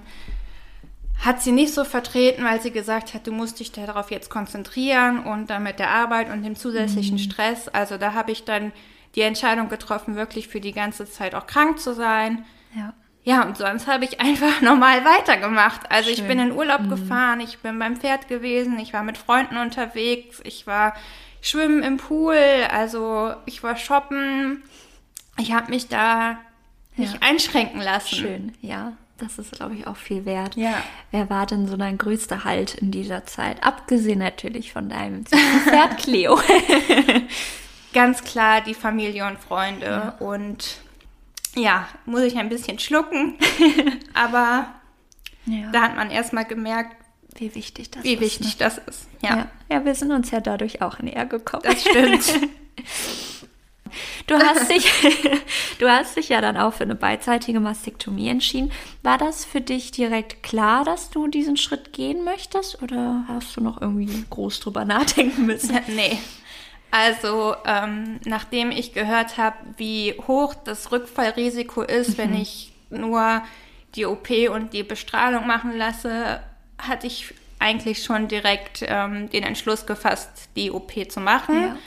hat 1.19 1.41
sie 1.41 1.51
nicht 1.51 1.73
so 1.73 1.83
vertreten, 1.83 2.43
weil 2.43 2.61
sie 2.61 2.71
gesagt 2.71 3.13
hat, 3.13 3.27
du 3.27 3.31
musst 3.31 3.59
dich 3.59 3.73
darauf 3.73 4.11
jetzt 4.11 4.29
konzentrieren 4.29 5.19
und 5.19 5.49
dann 5.49 5.63
mit 5.63 5.79
der 5.79 5.89
Arbeit 5.89 6.31
und 6.31 6.43
dem 6.43 6.55
zusätzlichen 6.55 7.15
mhm. 7.15 7.21
Stress. 7.21 7.67
Also 7.67 7.97
da 7.97 8.13
habe 8.13 8.31
ich 8.31 8.45
dann 8.45 8.71
die 9.15 9.21
Entscheidung 9.21 9.69
getroffen, 9.69 10.15
wirklich 10.15 10.47
für 10.47 10.59
die 10.59 10.73
ganze 10.73 11.05
Zeit 11.05 11.35
auch 11.35 11.47
krank 11.47 11.79
zu 11.79 11.93
sein. 11.93 12.45
Ja. 12.75 12.93
Ja, 13.25 13.43
und 13.43 13.57
sonst 13.57 13.87
habe 13.87 14.03
ich 14.05 14.19
einfach 14.19 14.61
normal 14.61 15.05
weitergemacht. 15.05 15.89
Also 15.91 16.09
Schön. 16.09 16.19
ich 16.19 16.27
bin 16.27 16.39
in 16.39 16.51
Urlaub 16.51 16.81
mhm. 16.81 16.89
gefahren, 16.89 17.39
ich 17.39 17.59
bin 17.59 17.79
beim 17.79 17.95
Pferd 17.95 18.27
gewesen, 18.27 18.79
ich 18.79 18.93
war 18.93 19.03
mit 19.03 19.17
Freunden 19.17 19.57
unterwegs, 19.57 20.41
ich 20.43 20.67
war 20.67 20.93
schwimmen 21.41 21.83
im 21.83 21.97
Pool, 21.97 22.37
also 22.71 23.33
ich 23.45 23.63
war 23.63 23.75
shoppen. 23.77 24.63
Ich 25.37 25.51
habe 25.51 25.71
mich 25.71 25.87
da 25.87 26.37
nicht 26.95 27.13
ja. 27.13 27.19
einschränken 27.21 27.81
lassen. 27.81 28.15
Schön, 28.15 28.53
ja. 28.61 28.93
Das 29.19 29.37
ist, 29.37 29.53
glaube 29.53 29.75
ich, 29.75 29.87
auch 29.87 29.95
viel 29.95 30.25
wert. 30.25 30.55
Ja. 30.55 30.83
Wer 31.11 31.29
war 31.29 31.45
denn 31.45 31.67
so 31.67 31.77
dein 31.77 31.97
größter 31.97 32.43
Halt 32.43 32.75
in 32.75 32.91
dieser 32.91 33.25
Zeit? 33.25 33.63
Abgesehen 33.63 34.19
natürlich 34.19 34.73
von 34.73 34.89
deinem 34.89 35.25
Pferd 35.25 35.97
Cleo. 35.99 36.39
Ganz 37.93 38.23
klar 38.23 38.61
die 38.61 38.73
Familie 38.73 39.25
und 39.25 39.39
Freunde. 39.39 39.85
Ja. 39.85 40.15
Und 40.19 40.77
ja, 41.55 41.87
muss 42.05 42.21
ich 42.21 42.37
ein 42.37 42.49
bisschen 42.49 42.79
schlucken. 42.79 43.35
Aber 44.13 44.67
ja. 45.45 45.71
da 45.71 45.81
hat 45.83 45.95
man 45.95 46.09
erstmal 46.09 46.45
gemerkt, 46.45 46.95
wie 47.35 47.53
wichtig 47.55 47.91
das 47.91 48.03
wie 48.03 48.13
ist. 48.13 48.19
Wie 48.19 48.25
wichtig 48.25 48.47
ne? 48.47 48.55
das 48.59 48.77
ist. 48.77 49.07
Ja. 49.21 49.37
ja. 49.37 49.47
ja. 49.69 49.85
wir 49.85 49.95
sind 49.95 50.11
uns 50.11 50.31
ja 50.31 50.39
dadurch 50.39 50.81
auch 50.81 50.99
näher 50.99 51.25
gekommen. 51.25 51.63
Das 51.63 51.81
stimmt. 51.81 52.49
Du 54.27 54.35
hast, 54.35 54.69
dich, 54.69 54.91
du 55.79 55.87
hast 55.87 56.17
dich 56.17 56.29
ja 56.29 56.41
dann 56.41 56.57
auch 56.57 56.73
für 56.73 56.83
eine 56.83 56.95
beidseitige 56.95 57.59
Mastektomie 57.59 58.29
entschieden. 58.29 58.71
War 59.03 59.17
das 59.17 59.45
für 59.45 59.61
dich 59.61 59.91
direkt 59.91 60.43
klar, 60.43 60.83
dass 60.83 61.09
du 61.09 61.27
diesen 61.27 61.57
Schritt 61.57 61.93
gehen 61.93 62.23
möchtest? 62.23 62.81
Oder 62.81 63.25
hast 63.27 63.55
du 63.55 63.61
noch 63.61 63.81
irgendwie 63.81 64.25
groß 64.29 64.61
drüber 64.61 64.85
nachdenken 64.85 65.45
müssen? 65.45 65.77
nee, 65.87 66.17
also 66.93 67.55
ähm, 67.65 68.19
nachdem 68.23 68.69
ich 68.69 68.93
gehört 68.93 69.39
habe, 69.39 69.55
wie 69.77 70.13
hoch 70.27 70.53
das 70.53 70.91
Rückfallrisiko 70.91 71.81
ist, 71.81 72.11
mhm. 72.11 72.17
wenn 72.19 72.35
ich 72.35 72.71
nur 72.91 73.41
die 73.95 74.05
OP 74.05 74.29
und 74.51 74.73
die 74.73 74.83
Bestrahlung 74.83 75.47
machen 75.47 75.75
lasse, 75.75 76.39
hatte 76.77 77.07
ich 77.07 77.33
eigentlich 77.57 78.03
schon 78.03 78.27
direkt 78.27 78.85
ähm, 78.87 79.27
den 79.31 79.41
Entschluss 79.41 79.87
gefasst, 79.87 80.49
die 80.55 80.69
OP 80.69 80.91
zu 81.09 81.19
machen, 81.19 81.61
Ja. 81.63 81.77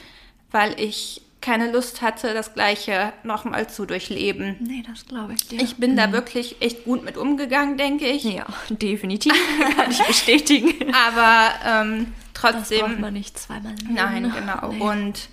weil 0.50 0.74
ich 0.80 1.22
keine 1.40 1.70
Lust 1.70 2.02
hatte, 2.02 2.34
das 2.34 2.54
Gleiche 2.54 3.12
nochmal 3.22 3.68
zu 3.70 3.86
durchleben. 3.86 4.56
Nee, 4.58 4.82
das 4.90 5.06
glaube 5.06 5.34
ich 5.34 5.46
dir. 5.46 5.62
Ich 5.62 5.76
bin 5.76 5.94
da 5.94 6.10
wirklich 6.10 6.56
echt 6.60 6.82
gut 6.84 7.04
mit 7.04 7.16
umgegangen, 7.16 7.76
denke 7.76 8.06
ich. 8.06 8.24
ja, 8.24 8.46
definitiv. 8.70 9.32
Kann 9.76 9.92
ich 9.92 10.02
bestätigen. 10.02 10.92
Aber 10.92 11.52
ähm, 11.64 12.12
Das 12.42 12.52
braucht 12.52 12.54
trotzdem, 12.54 13.00
man 13.00 13.14
nicht 13.14 13.38
zweimal 13.38 13.72
leben. 13.74 13.94
nein, 13.94 14.32
genau. 14.32 14.68
Nee. 14.72 14.80
Und 14.80 15.28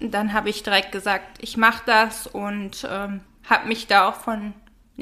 dann 0.00 0.32
habe 0.32 0.50
ich 0.50 0.62
direkt 0.62 0.92
gesagt, 0.92 1.38
ich 1.40 1.56
mache 1.56 1.82
das 1.86 2.26
und 2.26 2.86
ähm, 2.90 3.20
habe 3.48 3.68
mich 3.68 3.86
da 3.86 4.08
auch 4.08 4.16
von 4.16 4.52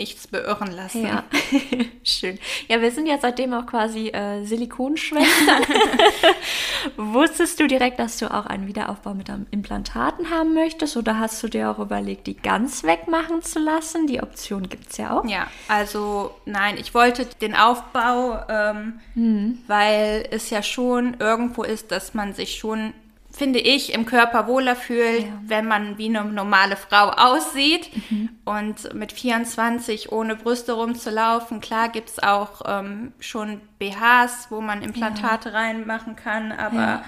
nichts 0.00 0.26
beirren 0.26 0.72
lassen. 0.72 1.06
Ja, 1.06 1.24
schön. 2.02 2.38
Ja, 2.68 2.80
wir 2.80 2.90
sind 2.90 3.06
ja 3.06 3.18
seitdem 3.20 3.52
auch 3.52 3.66
quasi 3.66 4.08
äh, 4.08 4.42
Silikonschwestern. 4.44 5.62
Wusstest 6.96 7.60
du 7.60 7.66
direkt, 7.66 7.98
dass 7.98 8.16
du 8.18 8.32
auch 8.32 8.46
einen 8.46 8.66
Wiederaufbau 8.66 9.12
mit 9.14 9.28
einem 9.28 9.46
Implantaten 9.50 10.30
haben 10.30 10.54
möchtest 10.54 10.96
oder 10.96 11.18
hast 11.18 11.42
du 11.42 11.48
dir 11.48 11.70
auch 11.70 11.78
überlegt, 11.78 12.26
die 12.26 12.36
ganz 12.36 12.82
wegmachen 12.84 13.42
zu 13.42 13.58
lassen? 13.58 14.06
Die 14.06 14.22
Option 14.22 14.68
gibt 14.68 14.90
es 14.90 14.96
ja 14.96 15.18
auch. 15.18 15.24
Ja, 15.26 15.46
also 15.68 16.34
nein, 16.46 16.76
ich 16.78 16.94
wollte 16.94 17.26
den 17.40 17.54
Aufbau, 17.54 18.42
ähm, 18.48 19.00
Hm. 19.14 19.58
weil 19.66 20.26
es 20.30 20.50
ja 20.50 20.62
schon 20.62 21.16
irgendwo 21.18 21.62
ist, 21.62 21.90
dass 21.92 22.14
man 22.14 22.32
sich 22.32 22.56
schon, 22.56 22.94
finde 23.40 23.58
ich, 23.58 23.94
im 23.94 24.04
Körper 24.04 24.46
wohler 24.46 24.76
fühlt, 24.76 25.22
Ja. 25.22 25.28
wenn 25.46 25.66
man 25.66 25.96
wie 25.96 26.14
eine 26.14 26.22
normale 26.30 26.76
Frau 26.76 27.08
aussieht. 27.08 27.88
Mhm. 28.10 28.28
Und 28.44 28.92
mit 28.92 29.12
24 29.12 30.12
ohne 30.12 30.36
Brüste 30.36 30.72
rumzulaufen, 30.74 31.62
klar 31.62 31.88
gibt's 31.88 32.18
auch 32.22 32.60
ähm, 32.66 33.12
schon 33.18 33.62
BHs, 33.78 34.48
wo 34.50 34.60
man 34.60 34.82
Implantate 34.82 35.54
reinmachen 35.54 36.16
kann, 36.16 36.52
aber 36.52 36.76
Ja. 36.76 37.04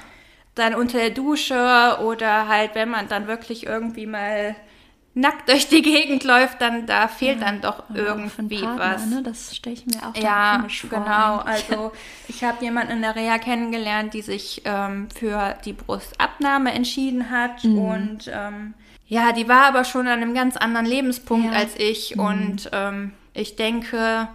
dann 0.54 0.74
unter 0.74 0.96
der 0.98 1.10
Dusche 1.10 1.98
oder 2.02 2.48
halt, 2.48 2.74
wenn 2.74 2.88
man 2.88 3.08
dann 3.08 3.26
wirklich 3.26 3.66
irgendwie 3.66 4.06
mal 4.06 4.56
nackt 5.14 5.48
durch 5.48 5.68
die 5.68 5.82
Gegend 5.82 6.24
läuft, 6.24 6.60
dann 6.62 6.86
da 6.86 7.06
fehlt 7.08 7.42
dann 7.42 7.60
doch 7.60 7.82
irgendwie 7.92 8.62
Partner, 8.62 8.78
was. 8.94 9.06
Ne? 9.06 9.22
Das 9.22 9.54
stelle 9.54 9.74
ich 9.76 9.84
mir 9.86 9.96
auch 10.06 10.16
Ja, 10.16 10.56
komisch 10.56 10.80
vor. 10.80 10.90
genau. 10.98 11.38
eigentlich. 11.40 11.70
Also 11.70 11.92
ich 12.28 12.42
habe 12.44 12.64
jemanden 12.64 12.92
in 12.92 13.02
der 13.02 13.14
Reha 13.14 13.38
kennengelernt, 13.38 14.14
die 14.14 14.22
sich 14.22 14.62
ähm, 14.64 15.08
für 15.14 15.54
die 15.64 15.74
Brustabnahme 15.74 16.72
entschieden 16.72 17.30
hat 17.30 17.62
Mhm. 17.64 17.78
und 17.78 18.30
ähm, 18.32 18.74
ja, 19.06 19.32
die 19.32 19.46
war 19.48 19.66
aber 19.66 19.84
schon 19.84 20.06
an 20.08 20.22
einem 20.22 20.32
ganz 20.34 20.56
anderen 20.56 20.86
Lebenspunkt 20.86 21.52
Ja. 21.52 21.58
als 21.58 21.76
ich 21.76 22.16
Mhm. 22.16 22.22
und 22.22 22.70
ähm, 22.72 23.12
ich 23.34 23.56
denke, 23.56 24.28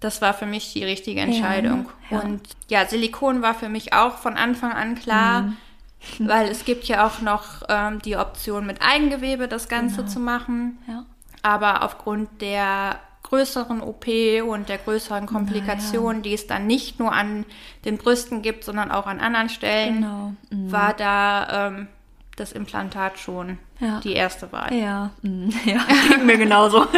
das 0.00 0.20
war 0.20 0.34
für 0.34 0.46
mich 0.46 0.72
die 0.72 0.84
richtige 0.84 1.20
Entscheidung. 1.20 1.88
ja. 2.10 2.18
Und 2.20 2.40
ja, 2.68 2.84
Silikon 2.86 3.40
war 3.40 3.54
für 3.54 3.68
mich 3.68 3.92
auch 3.92 4.18
von 4.18 4.36
Anfang 4.36 4.72
an 4.72 4.96
klar. 4.96 5.42
Mhm. 5.42 5.56
Weil 6.18 6.48
es 6.48 6.64
gibt 6.64 6.84
ja 6.84 7.06
auch 7.06 7.20
noch 7.20 7.62
ähm, 7.68 8.00
die 8.02 8.16
Option 8.16 8.66
mit 8.66 8.80
Eigengewebe 8.82 9.48
das 9.48 9.68
Ganze 9.68 9.96
Genau. 9.98 10.08
zu 10.08 10.20
machen. 10.20 10.78
Ja. 10.86 11.04
Aber 11.42 11.82
aufgrund 11.82 12.40
der 12.40 12.98
größeren 13.22 13.80
OP 13.80 14.06
und 14.46 14.68
der 14.68 14.78
größeren 14.78 15.26
Komplikationen, 15.26 16.22
die 16.22 16.34
es 16.34 16.46
dann 16.46 16.66
nicht 16.66 16.98
nur 17.00 17.12
an 17.12 17.44
den 17.84 17.96
Brüsten 17.98 18.42
gibt, 18.42 18.64
sondern 18.64 18.90
auch 18.90 19.06
an 19.06 19.18
anderen 19.20 19.48
Stellen, 19.48 19.96
Genau. 20.02 20.32
Mhm. 20.50 20.70
war 20.72 20.92
da 20.94 21.68
ähm, 21.68 21.88
das 22.36 22.52
Implantat 22.52 23.18
schon 23.18 23.58
Ja. 23.80 24.00
die 24.00 24.12
erste 24.14 24.50
Wahl. 24.52 24.72
Ja, 24.74 25.10
mm, 25.22 25.48
ja, 25.64 25.84
ging 26.08 26.26
mir 26.26 26.38
genauso. 26.38 26.86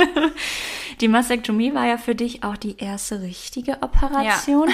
Die 1.01 1.09
Mastektomie 1.09 1.75
war 1.75 1.87
ja 1.87 1.99
für 1.99 2.15
dich 2.15 2.43
auch 2.43 2.57
die 2.57 2.79
erste 2.79 3.21
richtige 3.21 3.83
Operation. 3.83 4.71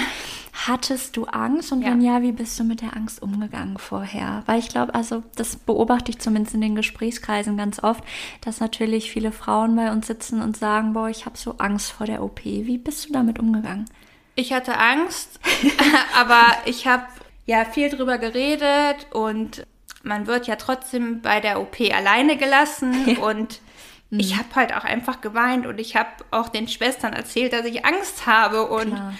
Hattest 0.53 1.17
du 1.17 1.25
Angst 1.25 1.73
und 1.73 1.81
Ja. 1.81 1.89
wenn 1.89 1.99
ja, 2.01 2.21
wie 2.21 2.31
bist 2.31 2.57
du 2.57 2.63
mit 2.63 2.81
der 2.81 2.95
Angst 2.95 3.21
umgegangen 3.21 3.77
vorher? 3.77 4.43
Weil 4.45 4.59
ich 4.59 4.69
glaube, 4.69 4.95
also 4.95 5.23
das 5.35 5.57
beobachte 5.57 6.11
ich 6.11 6.19
zumindest 6.19 6.55
in 6.55 6.61
den 6.61 6.75
Gesprächskreisen 6.75 7.57
ganz 7.57 7.83
oft, 7.83 8.05
dass 8.39 8.61
natürlich 8.61 9.11
viele 9.11 9.33
Frauen 9.33 9.75
bei 9.75 9.91
uns 9.91 10.07
sitzen 10.07 10.41
und 10.41 10.55
sagen, 10.55 10.93
boah, 10.93 11.09
ich 11.09 11.25
habe 11.25 11.37
so 11.37 11.55
Angst 11.57 11.91
vor 11.91 12.05
der 12.05 12.23
OP. 12.23 12.45
Wie 12.45 12.77
bist 12.77 13.09
du 13.09 13.11
damit 13.13 13.37
umgegangen? 13.37 13.85
Ich 14.35 14.53
hatte 14.53 14.77
Angst, 14.77 15.41
aber 16.17 16.41
ich 16.65 16.87
habe 16.87 17.03
ja 17.45 17.65
viel 17.65 17.89
drüber 17.89 18.17
geredet 18.17 19.07
und 19.11 19.65
man 20.03 20.27
wird 20.27 20.47
ja 20.47 20.55
trotzdem 20.57 21.21
bei 21.21 21.39
der 21.39 21.59
OP 21.59 21.77
alleine 21.91 22.37
gelassen 22.37 23.17
und 23.21 23.59
ich 24.15 24.37
habe 24.37 24.49
halt 24.53 24.75
auch 24.75 24.83
einfach 24.83 25.21
geweint 25.21 25.65
und 25.65 25.79
ich 25.79 25.95
habe 25.95 26.09
auch 26.29 26.47
den 26.49 26.67
Schwestern 26.67 27.13
erzählt, 27.13 27.51
dass 27.51 27.65
ich 27.65 27.83
Angst 27.83 28.27
habe 28.27 28.67
und 28.67 28.89
Klar. 28.91 29.13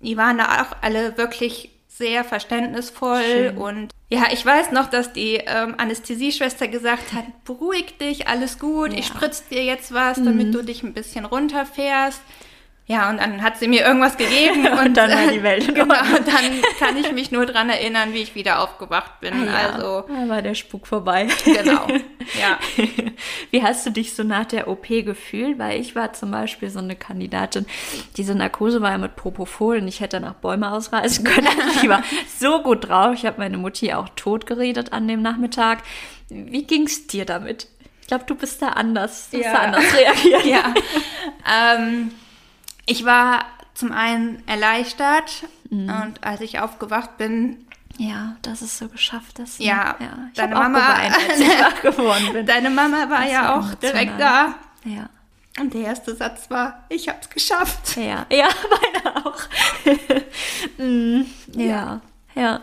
die 0.00 0.16
waren 0.16 0.38
da 0.38 0.62
auch 0.62 0.76
alle 0.80 1.18
wirklich 1.18 1.70
sehr 1.88 2.24
verständnisvoll 2.24 3.22
Schön. 3.22 3.58
und 3.58 3.90
ja, 4.08 4.24
ich 4.32 4.44
weiß 4.44 4.72
noch, 4.72 4.88
dass 4.88 5.12
die 5.12 5.34
ähm, 5.34 5.74
Anästhesieschwester 5.76 6.66
gesagt 6.66 7.12
hat, 7.12 7.24
beruhig 7.44 7.98
dich, 7.98 8.26
alles 8.26 8.58
gut, 8.58 8.92
ich 8.94 9.08
Ja. 9.08 9.14
spritze 9.14 9.44
dir 9.50 9.64
jetzt 9.64 9.92
was, 9.92 10.16
damit 10.16 10.54
du 10.54 10.62
dich 10.62 10.82
ein 10.82 10.94
bisschen 10.94 11.24
runterfährst. 11.26 12.20
Ja, 12.90 13.08
und 13.08 13.18
dann 13.18 13.40
hat 13.42 13.56
sie 13.56 13.68
mir 13.68 13.84
irgendwas 13.84 14.16
gegeben 14.16 14.66
und, 14.72 14.78
Und 14.78 14.96
dann 14.96 15.10
war 15.10 15.30
die 15.32 15.42
Welt 15.44 15.68
in 15.68 15.74
genau, 15.74 15.94
Ordnung. 15.94 16.24
dann 16.26 16.62
kann 16.80 16.96
ich 16.96 17.12
mich 17.12 17.30
nur 17.30 17.46
dran 17.46 17.70
erinnern, 17.70 18.12
wie 18.12 18.18
ich 18.18 18.34
wieder 18.34 18.58
aufgewacht 18.60 19.20
bin. 19.20 19.48
Also, 19.48 20.02
da 20.08 20.28
war 20.28 20.42
der 20.42 20.54
Spuk 20.56 20.88
vorbei. 20.88 21.28
genau. 21.44 21.86
Ja. 22.38 22.58
Wie 23.52 23.62
hast 23.62 23.86
du 23.86 23.90
dich 23.90 24.14
so 24.14 24.22
nach 24.24 24.44
der 24.46 24.66
OP 24.68 24.88
gefühlt? 24.88 25.58
Weil 25.58 25.80
ich 25.80 25.94
war 25.94 26.12
zum 26.14 26.30
Beispiel 26.32 26.68
so 26.70 26.78
eine 26.80 26.96
Kandidatin, 26.96 27.64
diese 28.16 28.34
Narkose 28.34 28.80
war 28.82 28.90
ja 28.90 28.98
mit 28.98 29.14
Propofol 29.14 29.78
und 29.78 29.86
ich 29.88 30.00
hätte 30.00 30.18
danach 30.20 30.34
Bäume 30.34 30.72
ausreißen 30.72 31.24
können. 31.24 31.48
Ich 31.82 31.88
war 31.88 32.02
so 32.38 32.62
gut 32.62 32.88
drauf. 32.88 33.14
Ich 33.14 33.24
habe 33.24 33.38
meine 33.38 33.56
Mutti 33.56 33.92
auch 33.92 34.08
tot 34.16 34.46
geredet 34.46 34.92
an 34.92 35.06
dem 35.06 35.22
Nachmittag. 35.22 35.78
Wie 36.28 36.64
ging's 36.64 37.06
dir 37.06 37.24
damit? 37.24 37.68
Ich 38.00 38.06
glaube, 38.08 38.24
du 38.26 38.34
bist 38.34 38.60
da 38.62 38.68
anders. 38.70 39.28
Du 39.30 39.38
hast 39.38 39.44
Ja. 39.44 39.52
da 39.52 39.58
anders 39.60 39.84
reagiert. 39.94 40.44
ja. 40.44 40.74
ähm, 41.76 42.10
ich 42.86 43.04
war 43.04 43.44
zum 43.74 43.92
einen 43.92 44.42
erleichtert 44.48 45.44
und 45.70 46.14
als 46.22 46.40
ich 46.40 46.58
aufgewacht 46.60 47.16
bin, 47.16 47.64
Ja, 47.98 48.36
dass 48.42 48.60
es 48.62 48.76
so 48.78 48.88
geschafft 48.88 49.38
ist. 49.38 49.60
ne? 49.60 49.66
Ja, 49.66 49.96
ja. 50.00 50.18
Ich 50.32 50.36
deine 50.38 50.54
Mama- 50.54 50.78
geweint, 50.96 51.14
als 51.30 51.40
ich 51.40 51.48
wach 51.60 51.80
geworden 51.82 52.32
bin. 52.32 52.46
deine 52.46 52.70
Mama 52.70 53.08
war 53.08 53.22
Das 53.22 53.32
ja 53.32 53.42
war 53.42 53.60
auch 53.60 53.74
direkt 53.74 54.18
da. 54.20 54.54
Ja. 54.84 55.08
Und 55.58 55.74
der 55.74 55.82
erste 55.82 56.14
Satz 56.16 56.48
war, 56.50 56.84
ich 56.88 57.08
hab's 57.08 57.28
geschafft. 57.30 57.96
Ja, 57.96 58.26
ja, 58.32 58.48
meine 59.04 59.26
auch. 59.26 59.38
Mm, 60.78 61.22
ja, 61.54 62.00
ja. 62.34 62.60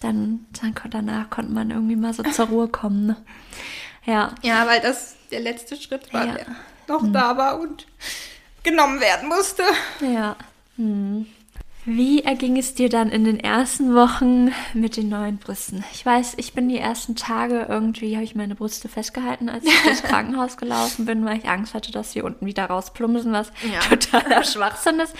Dann, 0.00 0.46
dann 0.60 0.74
kon- 0.74 0.90
danach 0.90 1.30
konnte 1.30 1.52
man 1.52 1.70
irgendwie 1.70 1.96
mal 1.96 2.12
so 2.12 2.22
zur 2.24 2.46
Ruhe 2.46 2.68
kommen. 2.68 3.06
Ne? 3.06 3.16
Ja, 4.04 4.32
Ja, 4.42 4.66
weil 4.66 4.80
das 4.80 5.16
der 5.30 5.40
letzte 5.40 5.76
Schritt 5.76 6.12
war, 6.12 6.26
Ja. 6.26 6.32
der 6.34 6.46
noch 6.88 7.02
da 7.12 7.36
war 7.36 7.60
und 7.60 7.86
genommen 8.62 9.00
werden 9.00 9.28
musste. 9.28 9.62
ja. 10.00 10.36
Hm. 10.76 11.26
Wie 11.84 12.22
erging 12.22 12.56
es 12.58 12.74
dir 12.74 12.88
dann 12.88 13.10
in 13.10 13.24
den 13.24 13.40
ersten 13.40 13.92
Wochen 13.96 14.52
mit 14.72 14.96
den 14.96 15.08
neuen 15.08 15.38
Brüsten? 15.38 15.82
Ich 15.92 16.06
weiß, 16.06 16.34
ich 16.36 16.52
bin 16.52 16.68
die 16.68 16.78
ersten 16.78 17.16
Tage 17.16 17.66
irgendwie, 17.68 18.14
habe 18.14 18.22
ich 18.24 18.36
meine 18.36 18.54
Brüste 18.54 18.88
festgehalten, 18.88 19.48
als 19.48 19.64
ich 19.64 19.82
durchs 19.82 20.02
Krankenhaus 20.04 20.56
gelaufen 20.58 21.06
bin, 21.06 21.24
weil 21.24 21.38
ich 21.38 21.48
Angst 21.48 21.74
hatte, 21.74 21.90
dass 21.90 22.12
sie 22.12 22.22
unten 22.22 22.46
wieder 22.46 22.66
rausplumpsen, 22.66 23.32
was 23.32 23.50
Ja. 23.70 23.80
totaler 23.80 24.44
Schwachsinn 24.44 25.00
ist. 25.00 25.12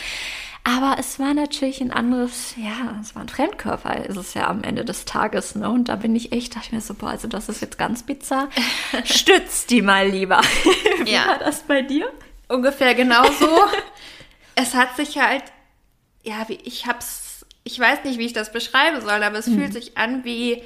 Aber 0.63 0.95
es 1.01 1.19
war 1.19 1.35
natürlich 1.35 1.81
ein 1.81 1.91
anderes, 1.91 2.55
ja, 2.57 2.97
es 3.01 3.17
war 3.17 3.23
ein 3.23 3.29
Fremdkörper, 3.29 4.07
ist 4.07 4.17
es 4.17 4.35
ja 4.35 4.47
am 4.47 4.63
Ende 4.63 4.85
des 4.85 5.05
Tages, 5.05 5.57
ne? 5.57 5.69
Und 5.69 5.89
da 5.89 5.97
bin 5.97 6.15
ich 6.15 6.31
echt, 6.31 6.55
dachte 6.55 6.67
ich 6.69 6.73
mir 6.73 6.81
so, 6.81 6.95
boah, 6.95 7.09
also 7.11 7.27
das 7.27 7.49
ist 7.49 7.61
jetzt 7.61 7.77
ganz 7.77 8.05
bizarr. 8.05 8.49
Stütz 9.05 9.67
die 9.67 9.83
mal 9.83 10.07
lieber. 10.09 10.41
Wie 11.05 11.11
Ja. 11.11 11.27
war 11.27 11.39
das 11.41 11.63
bei 11.63 11.83
dir? 11.83 12.07
Ungefähr 12.49 12.95
genauso. 12.95 13.49
es 14.55 14.75
hat 14.75 14.97
sich 14.97 15.19
halt, 15.19 15.45
ja, 16.23 16.49
wie 16.49 16.59
ich 16.65 16.87
hab's, 16.87 17.47
ich 17.65 17.79
weiß 17.79 18.05
nicht, 18.05 18.19
wie 18.19 18.27
ich 18.27 18.33
das 18.33 18.53
beschreiben 18.53 19.01
soll, 19.01 19.23
aber 19.23 19.39
es 19.39 19.47
Hm. 19.47 19.59
fühlt 19.59 19.73
sich 19.73 19.97
an 19.97 20.25
wie, 20.25 20.63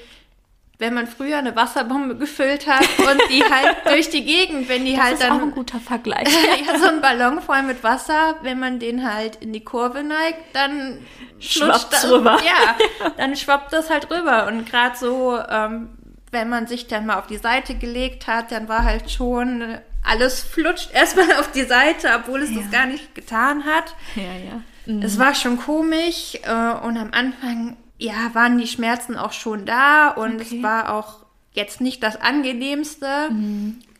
wenn 0.78 0.92
man 0.94 1.06
früher 1.06 1.38
eine 1.38 1.54
Wasserbombe 1.56 2.16
gefüllt 2.16 2.66
hat 2.66 2.86
und 2.98 3.20
die 3.30 3.42
halt 3.42 3.76
durch 3.86 4.10
die 4.10 4.24
Gegend, 4.24 4.68
wenn 4.68 4.84
die 4.84 4.94
Das 4.96 5.04
halt 5.04 5.14
ist 5.14 5.24
auch 5.24 5.28
dann 5.28 5.42
ein 5.42 5.50
guter 5.52 5.80
Vergleich. 5.80 6.28
ja, 6.66 6.78
so 6.78 6.86
ein 6.86 7.00
Ballon 7.00 7.40
voll 7.40 7.62
mit 7.62 7.82
Wasser, 7.82 8.36
wenn 8.42 8.58
man 8.58 8.78
den 8.78 9.10
halt 9.10 9.36
in 9.36 9.52
die 9.52 9.64
Kurve 9.64 10.02
neigt, 10.02 10.54
dann 10.54 10.98
flutscht 11.40 11.92
das, 11.92 12.10
rüber. 12.10 12.38
Ja, 12.44 12.76
dann 13.16 13.36
schwappt 13.36 13.72
das 13.72 13.88
halt 13.90 14.10
rüber. 14.10 14.46
Und 14.48 14.68
gerade 14.68 14.96
so, 14.96 15.38
ähm, 15.48 15.90
wenn 16.32 16.48
man 16.48 16.66
sich 16.66 16.86
dann 16.88 17.06
mal 17.06 17.18
auf 17.18 17.26
die 17.26 17.38
Seite 17.38 17.74
gelegt 17.76 18.26
hat, 18.26 18.52
dann 18.52 18.68
war 18.68 18.84
halt 18.84 19.10
schon 19.10 19.78
alles 20.06 20.40
flutscht 20.42 20.90
erstmal 20.94 21.32
auf 21.40 21.50
die 21.52 21.64
Seite, 21.64 22.08
obwohl 22.16 22.42
es 22.42 22.50
Ja. 22.50 22.60
das 22.62 22.70
gar 22.70 22.86
nicht 22.86 23.14
getan 23.14 23.64
hat. 23.64 23.94
ja, 24.14 24.22
ja. 24.22 24.62
Es 25.02 25.18
war 25.18 25.34
schon 25.34 25.58
komisch 25.58 26.36
äh, 26.44 26.72
und 26.86 26.96
am 26.96 27.10
Anfang, 27.12 27.76
ja, 27.98 28.30
waren 28.34 28.56
die 28.58 28.68
Schmerzen 28.68 29.16
auch 29.16 29.32
schon 29.32 29.66
da 29.66 30.10
und 30.10 30.36
Okay. 30.40 30.58
es 30.58 30.62
war 30.62 30.92
auch 30.94 31.24
jetzt 31.54 31.80
nicht 31.80 32.02
das 32.04 32.20
angenehmste. 32.20 33.30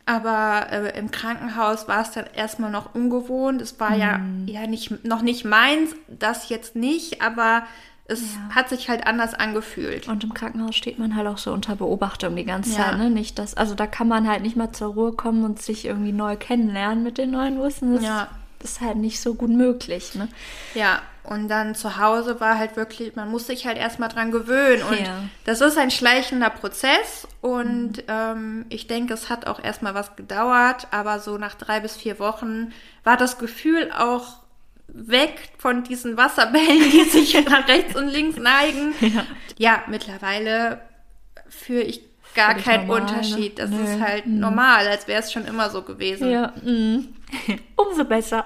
Aber 0.08 0.66
äh, 0.70 0.96
im 0.96 1.10
Krankenhaus 1.10 1.88
war 1.88 2.02
es 2.02 2.12
dann 2.12 2.26
erstmal 2.36 2.70
noch 2.70 2.94
ungewohnt. 2.94 3.60
Es 3.60 3.80
war 3.80 3.96
ja, 3.96 4.20
ja 4.46 4.66
nicht, 4.68 5.04
noch 5.04 5.22
nicht 5.22 5.44
meins, 5.44 5.96
das 6.06 6.48
jetzt 6.48 6.76
nicht, 6.76 7.20
aber 7.22 7.64
es 8.08 8.20
Ja. 8.34 8.54
hat 8.54 8.68
sich 8.68 8.88
halt 8.88 9.06
anders 9.06 9.34
angefühlt. 9.34 10.06
Und 10.08 10.22
im 10.25 10.32
Krankenhaus 10.34 10.76
steht 10.76 10.98
man 10.98 11.16
halt 11.16 11.26
auch 11.26 11.38
so 11.38 11.52
unter 11.52 11.76
Beobachtung 11.76 12.36
die 12.36 12.44
ganze 12.44 12.70
Ja. 12.70 12.76
Zeit, 12.90 12.98
ne? 12.98 13.10
Nicht 13.10 13.38
das, 13.38 13.56
also 13.56 13.75
da 13.75 13.86
kann 13.86 14.08
man 14.08 14.28
halt 14.28 14.42
nicht 14.42 14.56
mal 14.56 14.72
zur 14.72 14.94
Ruhe 14.94 15.12
kommen 15.12 15.44
und 15.44 15.60
sich 15.60 15.84
irgendwie 15.84 16.12
neu 16.12 16.36
kennenlernen 16.36 17.02
mit 17.02 17.18
den 17.18 17.30
neuen 17.32 17.60
Wissen. 17.62 17.94
Das 17.94 18.04
Ja. 18.04 18.28
ist 18.62 18.80
halt 18.80 18.96
nicht 18.96 19.20
so 19.20 19.34
gut 19.34 19.50
möglich, 19.50 20.14
ne? 20.14 20.28
Ja, 20.75 21.00
und 21.25 21.48
dann 21.48 21.75
zu 21.75 21.98
Hause 21.98 22.38
war 22.40 22.56
halt 22.58 22.76
wirklich, 22.76 23.16
man 23.16 23.28
muss 23.30 23.48
sich 23.48 23.66
halt 23.66 23.76
erstmal 23.76 24.08
dran 24.08 24.30
gewöhnen. 24.30 24.82
Und 24.84 25.00
Ja. 25.00 25.25
das 25.44 25.60
ist 25.60 25.76
ein 25.76 25.90
schleichender 25.90 26.50
Prozess. 26.50 27.26
Und 27.40 28.04
ähm, 28.06 28.64
ich 28.68 28.86
denke, 28.86 29.14
es 29.14 29.28
hat 29.28 29.48
auch 29.48 29.62
erstmal 29.62 29.94
was 29.94 30.14
gedauert. 30.14 30.86
Aber 30.92 31.18
so 31.18 31.36
nach 31.38 31.56
drei 31.56 31.80
bis 31.80 31.96
vier 31.96 32.20
Wochen 32.20 32.72
war 33.02 33.16
das 33.16 33.38
Gefühl 33.38 33.90
auch 33.90 34.36
weg 34.88 35.50
von 35.58 35.84
diesen 35.84 36.16
Wasserbällen, 36.16 36.90
die 36.90 37.04
sich 37.04 37.34
nach 37.48 37.68
rechts 37.68 37.96
und 37.96 38.08
links 38.08 38.38
neigen. 38.38 38.94
Ja, 39.58 39.82
mittlerweile 39.88 40.80
fühle 41.48 41.82
ich 41.82 42.00
gar 42.36 42.54
keinen 42.54 42.86
normal, 42.86 43.00
ne? 43.00 43.08
Unterschied. 43.08 43.58
Das 43.58 43.70
Nö. 43.70 43.82
ist 43.82 44.00
halt 44.00 44.26
normal, 44.26 44.86
als 44.86 45.08
wäre 45.08 45.20
es 45.20 45.32
schon 45.32 45.46
immer 45.46 45.70
so 45.70 45.82
gewesen. 45.82 46.30
Ja, 46.30 46.52
mm. 46.62 47.08
umso 47.76 48.04
besser. 48.04 48.44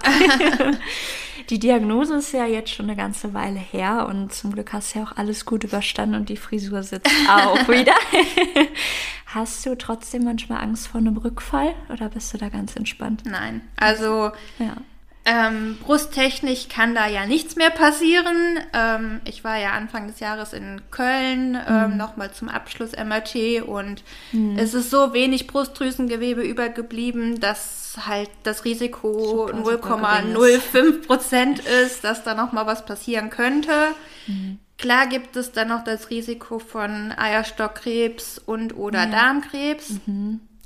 die 1.50 1.58
Diagnose 1.58 2.16
ist 2.16 2.32
ja 2.32 2.46
jetzt 2.46 2.70
schon 2.72 2.86
eine 2.86 2.96
ganze 2.96 3.34
Weile 3.34 3.58
her 3.58 4.06
und 4.08 4.32
zum 4.32 4.52
Glück 4.52 4.72
hast 4.72 4.94
du 4.94 5.00
ja 5.00 5.04
auch 5.04 5.16
alles 5.16 5.44
gut 5.44 5.64
überstanden 5.64 6.14
und 6.14 6.28
die 6.28 6.36
Frisur 6.36 6.82
sitzt 6.82 7.10
auch 7.28 7.68
wieder. 7.68 7.94
hast 9.26 9.66
du 9.66 9.76
trotzdem 9.76 10.24
manchmal 10.24 10.62
Angst 10.62 10.88
vor 10.88 11.00
einem 11.00 11.16
Rückfall 11.16 11.74
oder 11.92 12.08
bist 12.08 12.32
du 12.32 12.38
da 12.38 12.48
ganz 12.48 12.76
entspannt? 12.76 13.24
Nein, 13.26 13.62
also 13.76 14.30
Ja. 14.58 14.76
Ähm, 15.26 15.76
brusttechnisch 15.82 16.68
kann 16.68 16.94
da 16.94 17.06
ja 17.06 17.26
nichts 17.26 17.56
mehr 17.56 17.70
passieren. 17.70 18.58
Ähm, 18.72 19.20
ich 19.26 19.44
war 19.44 19.58
ja 19.58 19.72
Anfang 19.72 20.06
des 20.06 20.18
Jahres 20.18 20.54
in 20.54 20.80
Köln 20.90 21.58
ähm, 21.68 21.96
nochmal 21.98 22.32
zum 22.32 22.48
Abschluss 22.48 22.92
MRT 22.92 23.62
und 23.66 24.02
es 24.56 24.72
ist 24.72 24.90
so 24.90 25.12
wenig 25.12 25.46
Brustdrüsengewebe 25.46 26.42
übergeblieben, 26.42 27.38
dass 27.38 27.98
halt 28.06 28.30
das 28.44 28.64
Risiko 28.64 29.48
Super, 29.48 29.56
super 29.58 29.96
gering 29.98 30.36
0,05 30.36 31.06
Prozent 31.06 31.58
ist, 31.60 32.02
dass 32.02 32.24
da 32.24 32.34
nochmal 32.34 32.66
was 32.66 32.86
passieren 32.86 33.28
könnte. 33.30 33.72
Klar 34.78 35.06
gibt 35.08 35.36
es 35.36 35.52
dann 35.52 35.68
noch 35.68 35.84
das 35.84 36.08
Risiko 36.08 36.58
von 36.58 37.12
Eierstockkrebs 37.12 38.38
und 38.38 38.74
oder 38.74 39.04
Darmkrebs. 39.06 39.96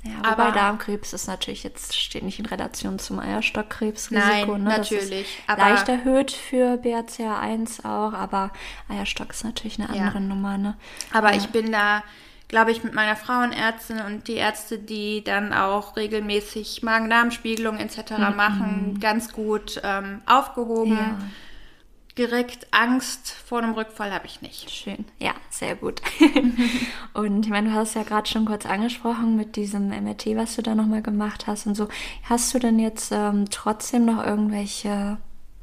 Ja, 0.05 0.29
Aber- 0.31 0.51
Darmkrebs 0.51 1.13
ist 1.13 1.27
natürlich 1.27 1.63
jetzt, 1.63 1.95
steht 1.99 2.23
nicht 2.23 2.37
in 2.39 2.45
Relation 2.45 2.99
zum 2.99 3.17
Eierstockkrebsrisiko. 3.19 4.51
Nein, 4.53 4.63
ne? 4.63 4.69
Natürlich, 4.77 5.41
leicht 5.57 5.89
erhöht 5.89 6.31
für 6.31 6.77
BRCA1 6.77 7.83
auch, 7.85 8.13
aber 8.13 8.51
Eierstock 8.87 9.31
ist 9.31 9.43
natürlich 9.43 9.79
eine 9.81 9.95
Ja. 9.97 10.03
andere 10.03 10.21
Nummer, 10.21 10.57
ne? 10.59 10.75
Aber 11.11 11.33
ich 11.33 11.47
bin 11.49 11.71
da, 11.71 12.03
glaube 12.47 12.71
ich, 12.71 12.83
mit 12.83 12.93
meiner 12.93 13.15
Frauenärztin 13.15 13.99
und 14.01 14.27
die 14.27 14.35
Ärzte, 14.35 14.77
die 14.77 15.23
dann 15.23 15.51
auch 15.53 15.95
regelmäßig 15.95 16.83
Magen-Darm-Spiegelung 16.83 17.77
etc. 17.79 18.11
machen, 18.35 18.99
ganz 19.01 19.33
gut 19.33 19.81
ähm, 19.83 20.21
aufgehoben. 20.27 21.31
Direkt 22.17 22.67
Angst 22.71 23.29
vor 23.29 23.57
einem 23.57 23.73
Rückfall 23.73 24.13
habe 24.13 24.25
ich 24.25 24.41
nicht. 24.41 24.71
Schön. 24.71 25.03
Ja, 25.19 25.33
sehr 25.49 25.75
gut. 25.75 26.01
und 27.13 27.45
ich 27.45 27.51
meine, 27.51 27.69
du 27.69 27.75
hast 27.75 27.95
ja 27.95 28.03
gerade 28.03 28.29
schon 28.29 28.45
kurz 28.45 28.65
angesprochen 28.65 29.35
mit 29.35 29.57
diesem 29.57 29.89
MRT, 29.89 30.27
was 30.37 30.55
du 30.55 30.61
da 30.61 30.75
nochmal 30.75 31.01
gemacht 31.01 31.45
hast 31.45 31.67
und 31.67 31.75
so. 31.75 31.89
Hast 32.23 32.53
du 32.53 32.59
denn 32.59 32.79
jetzt 32.79 33.11
ähm, 33.11 33.49
trotzdem 33.49 34.05
noch 34.05 34.25
irgendwelche 34.25 35.17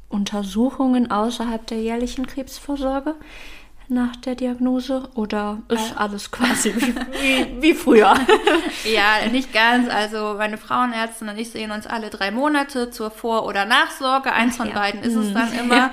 Untersuchungen 0.09 1.09
außerhalb 1.09 1.65
der 1.65 1.81
jährlichen 1.81 2.27
Krebsvorsorge 2.27 3.15
nach 3.87 4.15
der 4.17 4.35
Diagnose? 4.35 5.09
Oder 5.15 5.63
ist 5.69 5.97
alles 5.97 6.29
quasi 6.29 6.75
wie, 6.75 6.95
wie, 6.95 7.61
wie 7.61 7.73
früher? 7.73 8.13
Ja, 8.83 9.27
nicht 9.31 9.53
ganz. 9.53 9.89
Also 9.89 10.35
meine 10.37 10.57
Frauenärztin 10.57 11.29
und 11.29 11.37
ich 11.39 11.49
sehen 11.49 11.71
uns 11.71 11.87
alle 11.87 12.11
drei 12.11 12.29
Monate 12.29 12.91
zur 12.91 13.09
Vor- 13.09 13.47
oder 13.47 13.65
Nachsorge. 13.65 14.31
Eins 14.33 14.57
von 14.57 14.67
ja. 14.67 14.75
beiden 14.75 15.01
ist 15.01 15.15
es 15.15 15.33
dann 15.33 15.51
immer. 15.53 15.91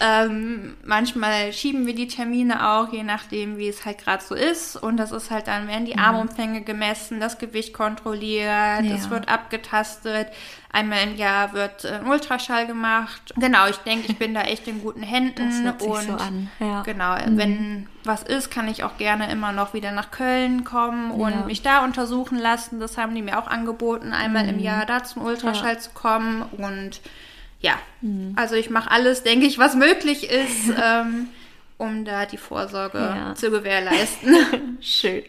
Ähm, 0.00 0.76
manchmal 0.84 1.52
schieben 1.52 1.86
wir 1.86 1.94
die 1.94 2.06
Termine 2.06 2.68
auch, 2.70 2.92
je 2.92 3.02
nachdem, 3.02 3.58
wie 3.58 3.68
es 3.68 3.84
halt 3.84 3.98
gerade 3.98 4.22
so 4.22 4.34
ist. 4.34 4.76
Und 4.76 4.96
das 4.96 5.10
ist 5.10 5.30
halt 5.30 5.48
dann, 5.48 5.66
werden 5.66 5.86
die 5.86 5.98
Armumfänge 5.98 6.62
gemessen, 6.62 7.18
das 7.18 7.38
Gewicht 7.38 7.74
kontrolliert, 7.74 8.84
es 8.84 9.04
Ja. 9.06 9.10
wird 9.10 9.28
abgetastet. 9.28 10.28
Einmal 10.70 11.02
im 11.02 11.16
Jahr 11.16 11.52
wird 11.54 11.84
äh, 11.84 11.94
ein 11.94 12.06
Ultraschall 12.06 12.66
gemacht. 12.66 13.32
Genau, 13.36 13.66
ich 13.68 13.78
denke, 13.78 14.06
ich 14.08 14.18
bin 14.18 14.34
da 14.34 14.42
echt 14.42 14.68
in 14.68 14.82
guten 14.82 15.02
Händen. 15.02 15.48
Das 15.48 15.62
hört 15.62 15.80
sich 15.80 15.90
und 15.90 16.02
so 16.02 16.12
an, 16.12 16.50
ja. 16.60 16.82
Genau, 16.82 17.16
wenn 17.26 17.88
was 18.04 18.22
ist, 18.22 18.50
kann 18.50 18.68
ich 18.68 18.84
auch 18.84 18.98
gerne 18.98 19.30
immer 19.32 19.50
noch 19.52 19.74
wieder 19.74 19.90
nach 19.92 20.10
Köln 20.10 20.62
kommen 20.64 21.10
und 21.10 21.30
Ja. 21.32 21.44
mich 21.44 21.62
da 21.62 21.84
untersuchen 21.84 22.38
lassen. 22.38 22.78
Das 22.80 22.96
haben 22.98 23.14
die 23.14 23.22
mir 23.22 23.38
auch 23.38 23.48
angeboten, 23.48 24.12
einmal 24.12 24.44
Mhm. 24.44 24.48
im 24.50 24.58
Jahr 24.60 24.86
da 24.86 25.02
zum 25.02 25.22
Ultraschall 25.24 25.80
zu 25.80 25.90
kommen. 25.90 26.42
Und 26.42 27.00
ja, 27.60 27.78
Mhm. 28.00 28.32
also 28.36 28.54
ich 28.54 28.70
mache 28.70 28.90
alles, 28.90 29.22
denke 29.22 29.46
ich, 29.46 29.58
was 29.58 29.74
möglich 29.74 30.30
ist, 30.30 30.70
ähm, 30.82 31.28
um 31.78 32.04
da 32.04 32.26
die 32.26 32.36
Vorsorge 32.38 32.98
Ja. 32.98 33.34
zu 33.34 33.50
gewährleisten. 33.50 34.78
Schön. 34.80 35.22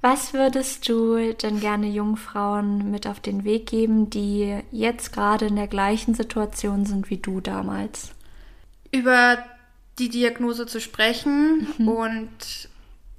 Was 0.00 0.32
würdest 0.32 0.88
du 0.88 1.32
denn 1.34 1.58
gerne 1.60 1.88
Jungfrauen 1.88 2.90
mit 2.90 3.06
auf 3.06 3.18
den 3.20 3.42
Weg 3.44 3.66
geben, 3.66 4.10
die 4.10 4.56
jetzt 4.70 5.12
gerade 5.12 5.46
in 5.46 5.56
der 5.56 5.66
gleichen 5.66 6.14
Situation 6.14 6.86
sind 6.86 7.10
wie 7.10 7.16
du 7.16 7.40
damals? 7.40 8.12
Über 8.92 9.38
die 9.98 10.08
Diagnose 10.08 10.66
zu 10.66 10.80
sprechen 10.80 11.66
Mhm. 11.78 11.88
und 11.88 12.28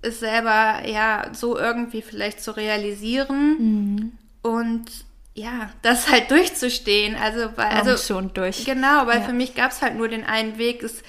es 0.02 0.20
selber 0.22 0.88
ja 0.88 1.28
so 1.34 1.58
irgendwie 1.58 2.02
vielleicht 2.02 2.42
zu 2.42 2.56
realisieren 2.56 3.58
Mhm. 3.60 4.12
und 4.42 4.86
ja, 5.36 5.70
das 5.82 6.10
halt 6.12 6.32
durchzustehen. 6.32 7.16
Also, 7.16 7.50
weil, 7.56 7.68
also 7.68 8.18
und 8.18 8.36
durch. 8.38 8.66
Genau, 8.66 9.08
weil 9.08 9.20
Ja. 9.20 9.26
für 9.26 9.34
mich 9.34 9.56
gab 9.56 9.72
es 9.72 9.82
halt 9.82 9.96
nur 9.96 10.08
den 10.10 10.26
einen 10.26 10.58
Weg. 10.58 10.84
Es 10.84 11.02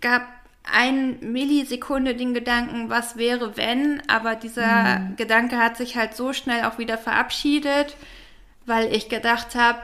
gab 0.00 0.22
ein 0.64 1.18
Millisekunde 1.20 2.14
den 2.14 2.34
Gedanken, 2.34 2.90
was 2.90 3.16
wäre, 3.16 3.56
wenn, 3.56 4.02
aber 4.08 4.34
dieser 4.36 4.98
Mhm. 5.00 5.16
Gedanke 5.16 5.56
hat 5.58 5.76
sich 5.76 5.96
halt 5.96 6.14
so 6.14 6.32
schnell 6.32 6.64
auch 6.64 6.78
wieder 6.78 6.98
verabschiedet, 6.98 7.96
weil 8.66 8.92
ich 8.94 9.08
gedacht 9.08 9.54
habe, 9.54 9.78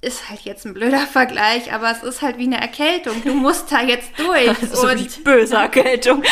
ist 0.00 0.28
halt 0.28 0.40
jetzt 0.40 0.64
ein 0.66 0.74
blöder 0.74 1.06
Vergleich, 1.06 1.72
aber 1.72 1.90
es 1.90 2.02
ist 2.02 2.22
halt 2.22 2.36
wie 2.38 2.44
eine 2.44 2.60
Erkältung. 2.60 3.22
Du 3.24 3.34
musst 3.34 3.70
da 3.72 3.82
jetzt 3.82 4.10
durch. 4.18 4.56
so 4.72 4.88
und 4.88 4.98
die 4.98 5.20
böse 5.22 5.54
Erkältung. 5.58 6.22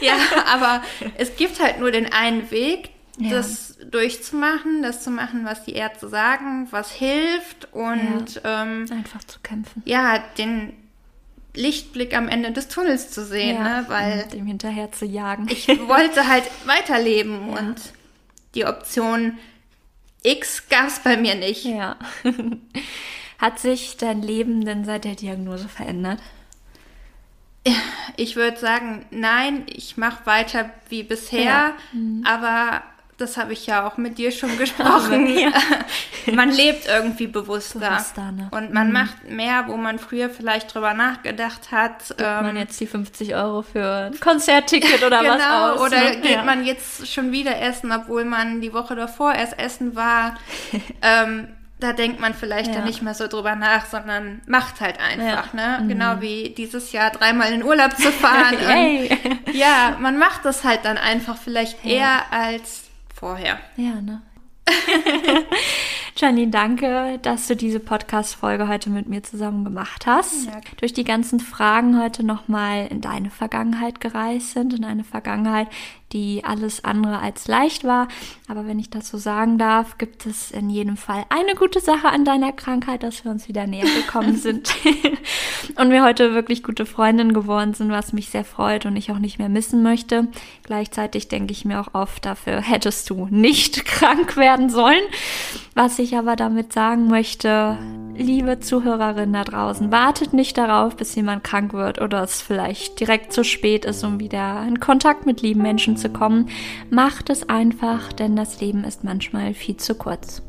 ja, 0.00 0.14
aber 0.52 0.82
es 1.16 1.36
gibt 1.36 1.60
halt 1.60 1.78
nur 1.80 1.90
den 1.92 2.12
einen 2.12 2.50
Weg, 2.50 2.90
Ja. 3.18 3.30
das 3.30 3.69
durchzumachen, 3.90 4.82
das 4.82 5.02
zu 5.02 5.10
machen, 5.10 5.44
was 5.44 5.64
die 5.64 5.72
Ärzte 5.72 6.08
sagen, 6.08 6.68
was 6.70 6.90
hilft 6.92 7.72
und 7.72 8.40
ähm, 8.44 8.86
Einfach 8.90 9.24
zu 9.24 9.38
kämpfen. 9.40 9.82
ja, 9.86 10.18
den 10.38 10.72
Lichtblick 11.54 12.16
am 12.16 12.28
Ende 12.28 12.52
des 12.52 12.68
Tunnels 12.68 13.10
zu 13.10 13.24
sehen, 13.24 13.62
ne? 13.62 13.84
weil 13.88 14.24
dem 14.32 14.46
hinterher 14.46 14.92
zu 14.92 15.04
jagen. 15.04 15.48
ich 15.50 15.66
wollte 15.88 16.28
halt 16.28 16.44
weiterleben 16.66 17.48
und 17.50 17.76
die 18.54 18.66
Option 18.66 19.38
X 20.22 20.68
gab 20.68 20.88
es 20.88 20.98
bei 21.00 21.16
mir 21.16 21.34
nicht. 21.34 21.64
ja. 21.64 21.96
Hat 23.38 23.58
sich 23.58 23.96
dein 23.96 24.20
Leben 24.22 24.64
denn 24.66 24.84
seit 24.84 25.04
der 25.04 25.14
Diagnose 25.14 25.66
verändert? 25.68 26.20
Ich 28.16 28.36
würde 28.36 28.58
sagen, 28.58 29.04
nein, 29.10 29.64
ich 29.66 29.96
mache 29.96 30.24
weiter 30.26 30.70
wie 30.88 31.02
bisher, 31.02 31.42
Ja. 31.42 31.72
Mhm. 31.92 32.24
aber 32.26 32.82
das 33.20 33.36
habe 33.36 33.52
ich 33.52 33.66
ja 33.66 33.86
auch 33.86 33.96
mit 33.96 34.18
dir 34.18 34.30
schon 34.32 34.56
gesprochen. 34.58 35.26
Ja. 35.26 35.50
man 36.32 36.50
lebt 36.50 36.86
irgendwie 36.86 37.26
bewusster, 37.26 37.78
Bewusster, 37.78 38.32
ne? 38.32 38.48
und 38.52 38.72
man 38.72 38.92
macht 38.92 39.24
mehr, 39.28 39.64
wo 39.68 39.76
man 39.76 39.98
früher 39.98 40.30
vielleicht 40.30 40.74
drüber 40.74 40.94
nachgedacht 40.94 41.70
hat. 41.72 42.08
Gibt 42.08 42.20
man 42.20 42.50
ähm, 42.50 42.56
jetzt 42.56 42.78
die 42.80 42.86
50 42.86 43.34
Euro 43.34 43.62
für 43.62 44.10
ein 44.12 44.20
Konzertticket 44.20 45.02
oder 45.04 45.18
was 45.24 45.36
genau, 45.42 45.72
aus? 45.74 45.80
oder 45.80 46.00
ne? 46.00 46.16
geht 46.20 46.30
Ja. 46.32 46.44
man 46.44 46.64
jetzt 46.64 47.12
schon 47.12 47.32
wieder 47.32 47.60
essen, 47.60 47.92
obwohl 47.92 48.24
man 48.24 48.60
die 48.60 48.72
Woche 48.72 48.94
davor 48.96 49.34
erst 49.34 49.58
essen 49.58 49.94
war. 49.96 50.36
ähm, 51.02 51.48
da 51.78 51.94
denkt 51.94 52.20
man 52.20 52.34
vielleicht 52.34 52.68
Ja. 52.68 52.74
dann 52.74 52.84
nicht 52.84 53.00
mehr 53.00 53.14
so 53.14 53.26
drüber 53.26 53.56
nach, 53.56 53.86
sondern 53.86 54.42
macht 54.46 54.82
halt 54.82 55.00
einfach, 55.00 55.54
Ja. 55.54 55.78
Mhm. 55.80 55.86
ne? 55.86 55.94
Genau 55.94 56.20
wie 56.20 56.50
dieses 56.50 56.92
Jahr 56.92 57.10
dreimal 57.10 57.52
in 57.54 57.62
Urlaub 57.64 57.96
zu 57.96 58.12
fahren. 58.12 58.56
Hey. 58.58 59.08
ja, 59.52 59.96
man 59.98 60.18
macht 60.18 60.44
das 60.44 60.62
halt 60.62 60.80
dann 60.84 60.98
einfach 60.98 61.38
vielleicht 61.38 61.82
eher 61.84 62.30
als 62.30 62.82
vorher. 63.20 63.58
Ja, 63.76 64.00
ne? 64.00 64.22
Janine, 66.16 66.50
danke, 66.50 67.18
dass 67.20 67.46
du 67.48 67.54
diese 67.54 67.78
Podcast-Folge 67.78 68.66
heute 68.66 68.88
mit 68.88 69.08
mir 69.08 69.22
zusammen 69.22 69.62
gemacht 69.62 70.06
hast. 70.06 70.46
Ja. 70.46 70.60
Durch 70.78 70.94
die 70.94 71.04
ganzen 71.04 71.38
Fragen 71.38 72.02
heute 72.02 72.24
nochmal 72.24 72.86
in 72.86 73.02
deine 73.02 73.28
Vergangenheit 73.28 74.00
gereist 74.00 74.52
sind, 74.52 74.72
in 74.72 74.84
eine 74.84 75.04
Vergangenheit, 75.04 75.68
die 76.12 76.42
alles 76.44 76.84
andere 76.84 77.18
als 77.18 77.48
leicht 77.48 77.84
war. 77.84 78.08
Aber 78.48 78.66
wenn 78.66 78.78
ich 78.78 78.90
das 78.90 79.08
so 79.08 79.18
sagen 79.18 79.58
darf, 79.58 79.98
gibt 79.98 80.26
es 80.26 80.50
in 80.50 80.70
jedem 80.70 80.96
Fall 80.96 81.24
eine 81.28 81.54
gute 81.54 81.80
Sache 81.80 82.08
an 82.08 82.24
deiner 82.24 82.52
Krankheit, 82.52 83.02
dass 83.02 83.24
wir 83.24 83.30
uns 83.30 83.48
wieder 83.48 83.66
näher 83.66 83.86
gekommen 83.86 84.36
sind 84.36 84.74
und 85.76 85.90
wir 85.90 86.04
heute 86.04 86.34
wirklich 86.34 86.62
gute 86.62 86.86
Freundinnen 86.86 87.32
geworden 87.32 87.74
sind, 87.74 87.90
was 87.90 88.12
mich 88.12 88.30
sehr 88.30 88.44
freut 88.44 88.86
und 88.86 88.96
ich 88.96 89.10
auch 89.10 89.18
nicht 89.18 89.38
mehr 89.38 89.48
missen 89.48 89.82
möchte. 89.82 90.28
Gleichzeitig 90.64 91.28
denke 91.28 91.52
ich 91.52 91.64
mir 91.64 91.80
auch 91.80 91.94
oft, 91.94 92.24
dafür 92.24 92.60
hättest 92.60 93.08
du 93.10 93.28
nicht 93.30 93.84
krank 93.84 94.36
werden 94.36 94.70
sollen. 94.70 95.02
Was 95.74 95.98
ich 95.98 96.16
aber 96.16 96.36
damit 96.36 96.72
sagen 96.72 97.08
möchte, 97.08 97.78
liebe 98.20 98.60
Zuhörerinnen 98.60 99.32
da 99.32 99.44
draußen, 99.44 99.90
wartet 99.90 100.32
nicht 100.32 100.56
darauf, 100.58 100.96
bis 100.96 101.14
jemand 101.14 101.42
krank 101.42 101.72
wird 101.72 102.00
oder 102.00 102.22
es 102.22 102.42
vielleicht 102.42 103.00
direkt 103.00 103.32
zu 103.32 103.44
spät 103.44 103.84
ist, 103.84 104.04
um 104.04 104.20
wieder 104.20 104.62
in 104.68 104.78
Kontakt 104.78 105.26
mit 105.26 105.42
lieben 105.42 105.62
Menschen 105.62 105.96
zu 105.96 106.10
kommen. 106.10 106.48
Macht 106.90 107.30
es 107.30 107.48
einfach, 107.48 108.12
denn 108.12 108.36
das 108.36 108.60
Leben 108.60 108.84
ist 108.84 109.04
manchmal 109.04 109.54
viel 109.54 109.76
zu 109.76 109.94
kurz. 109.94 110.42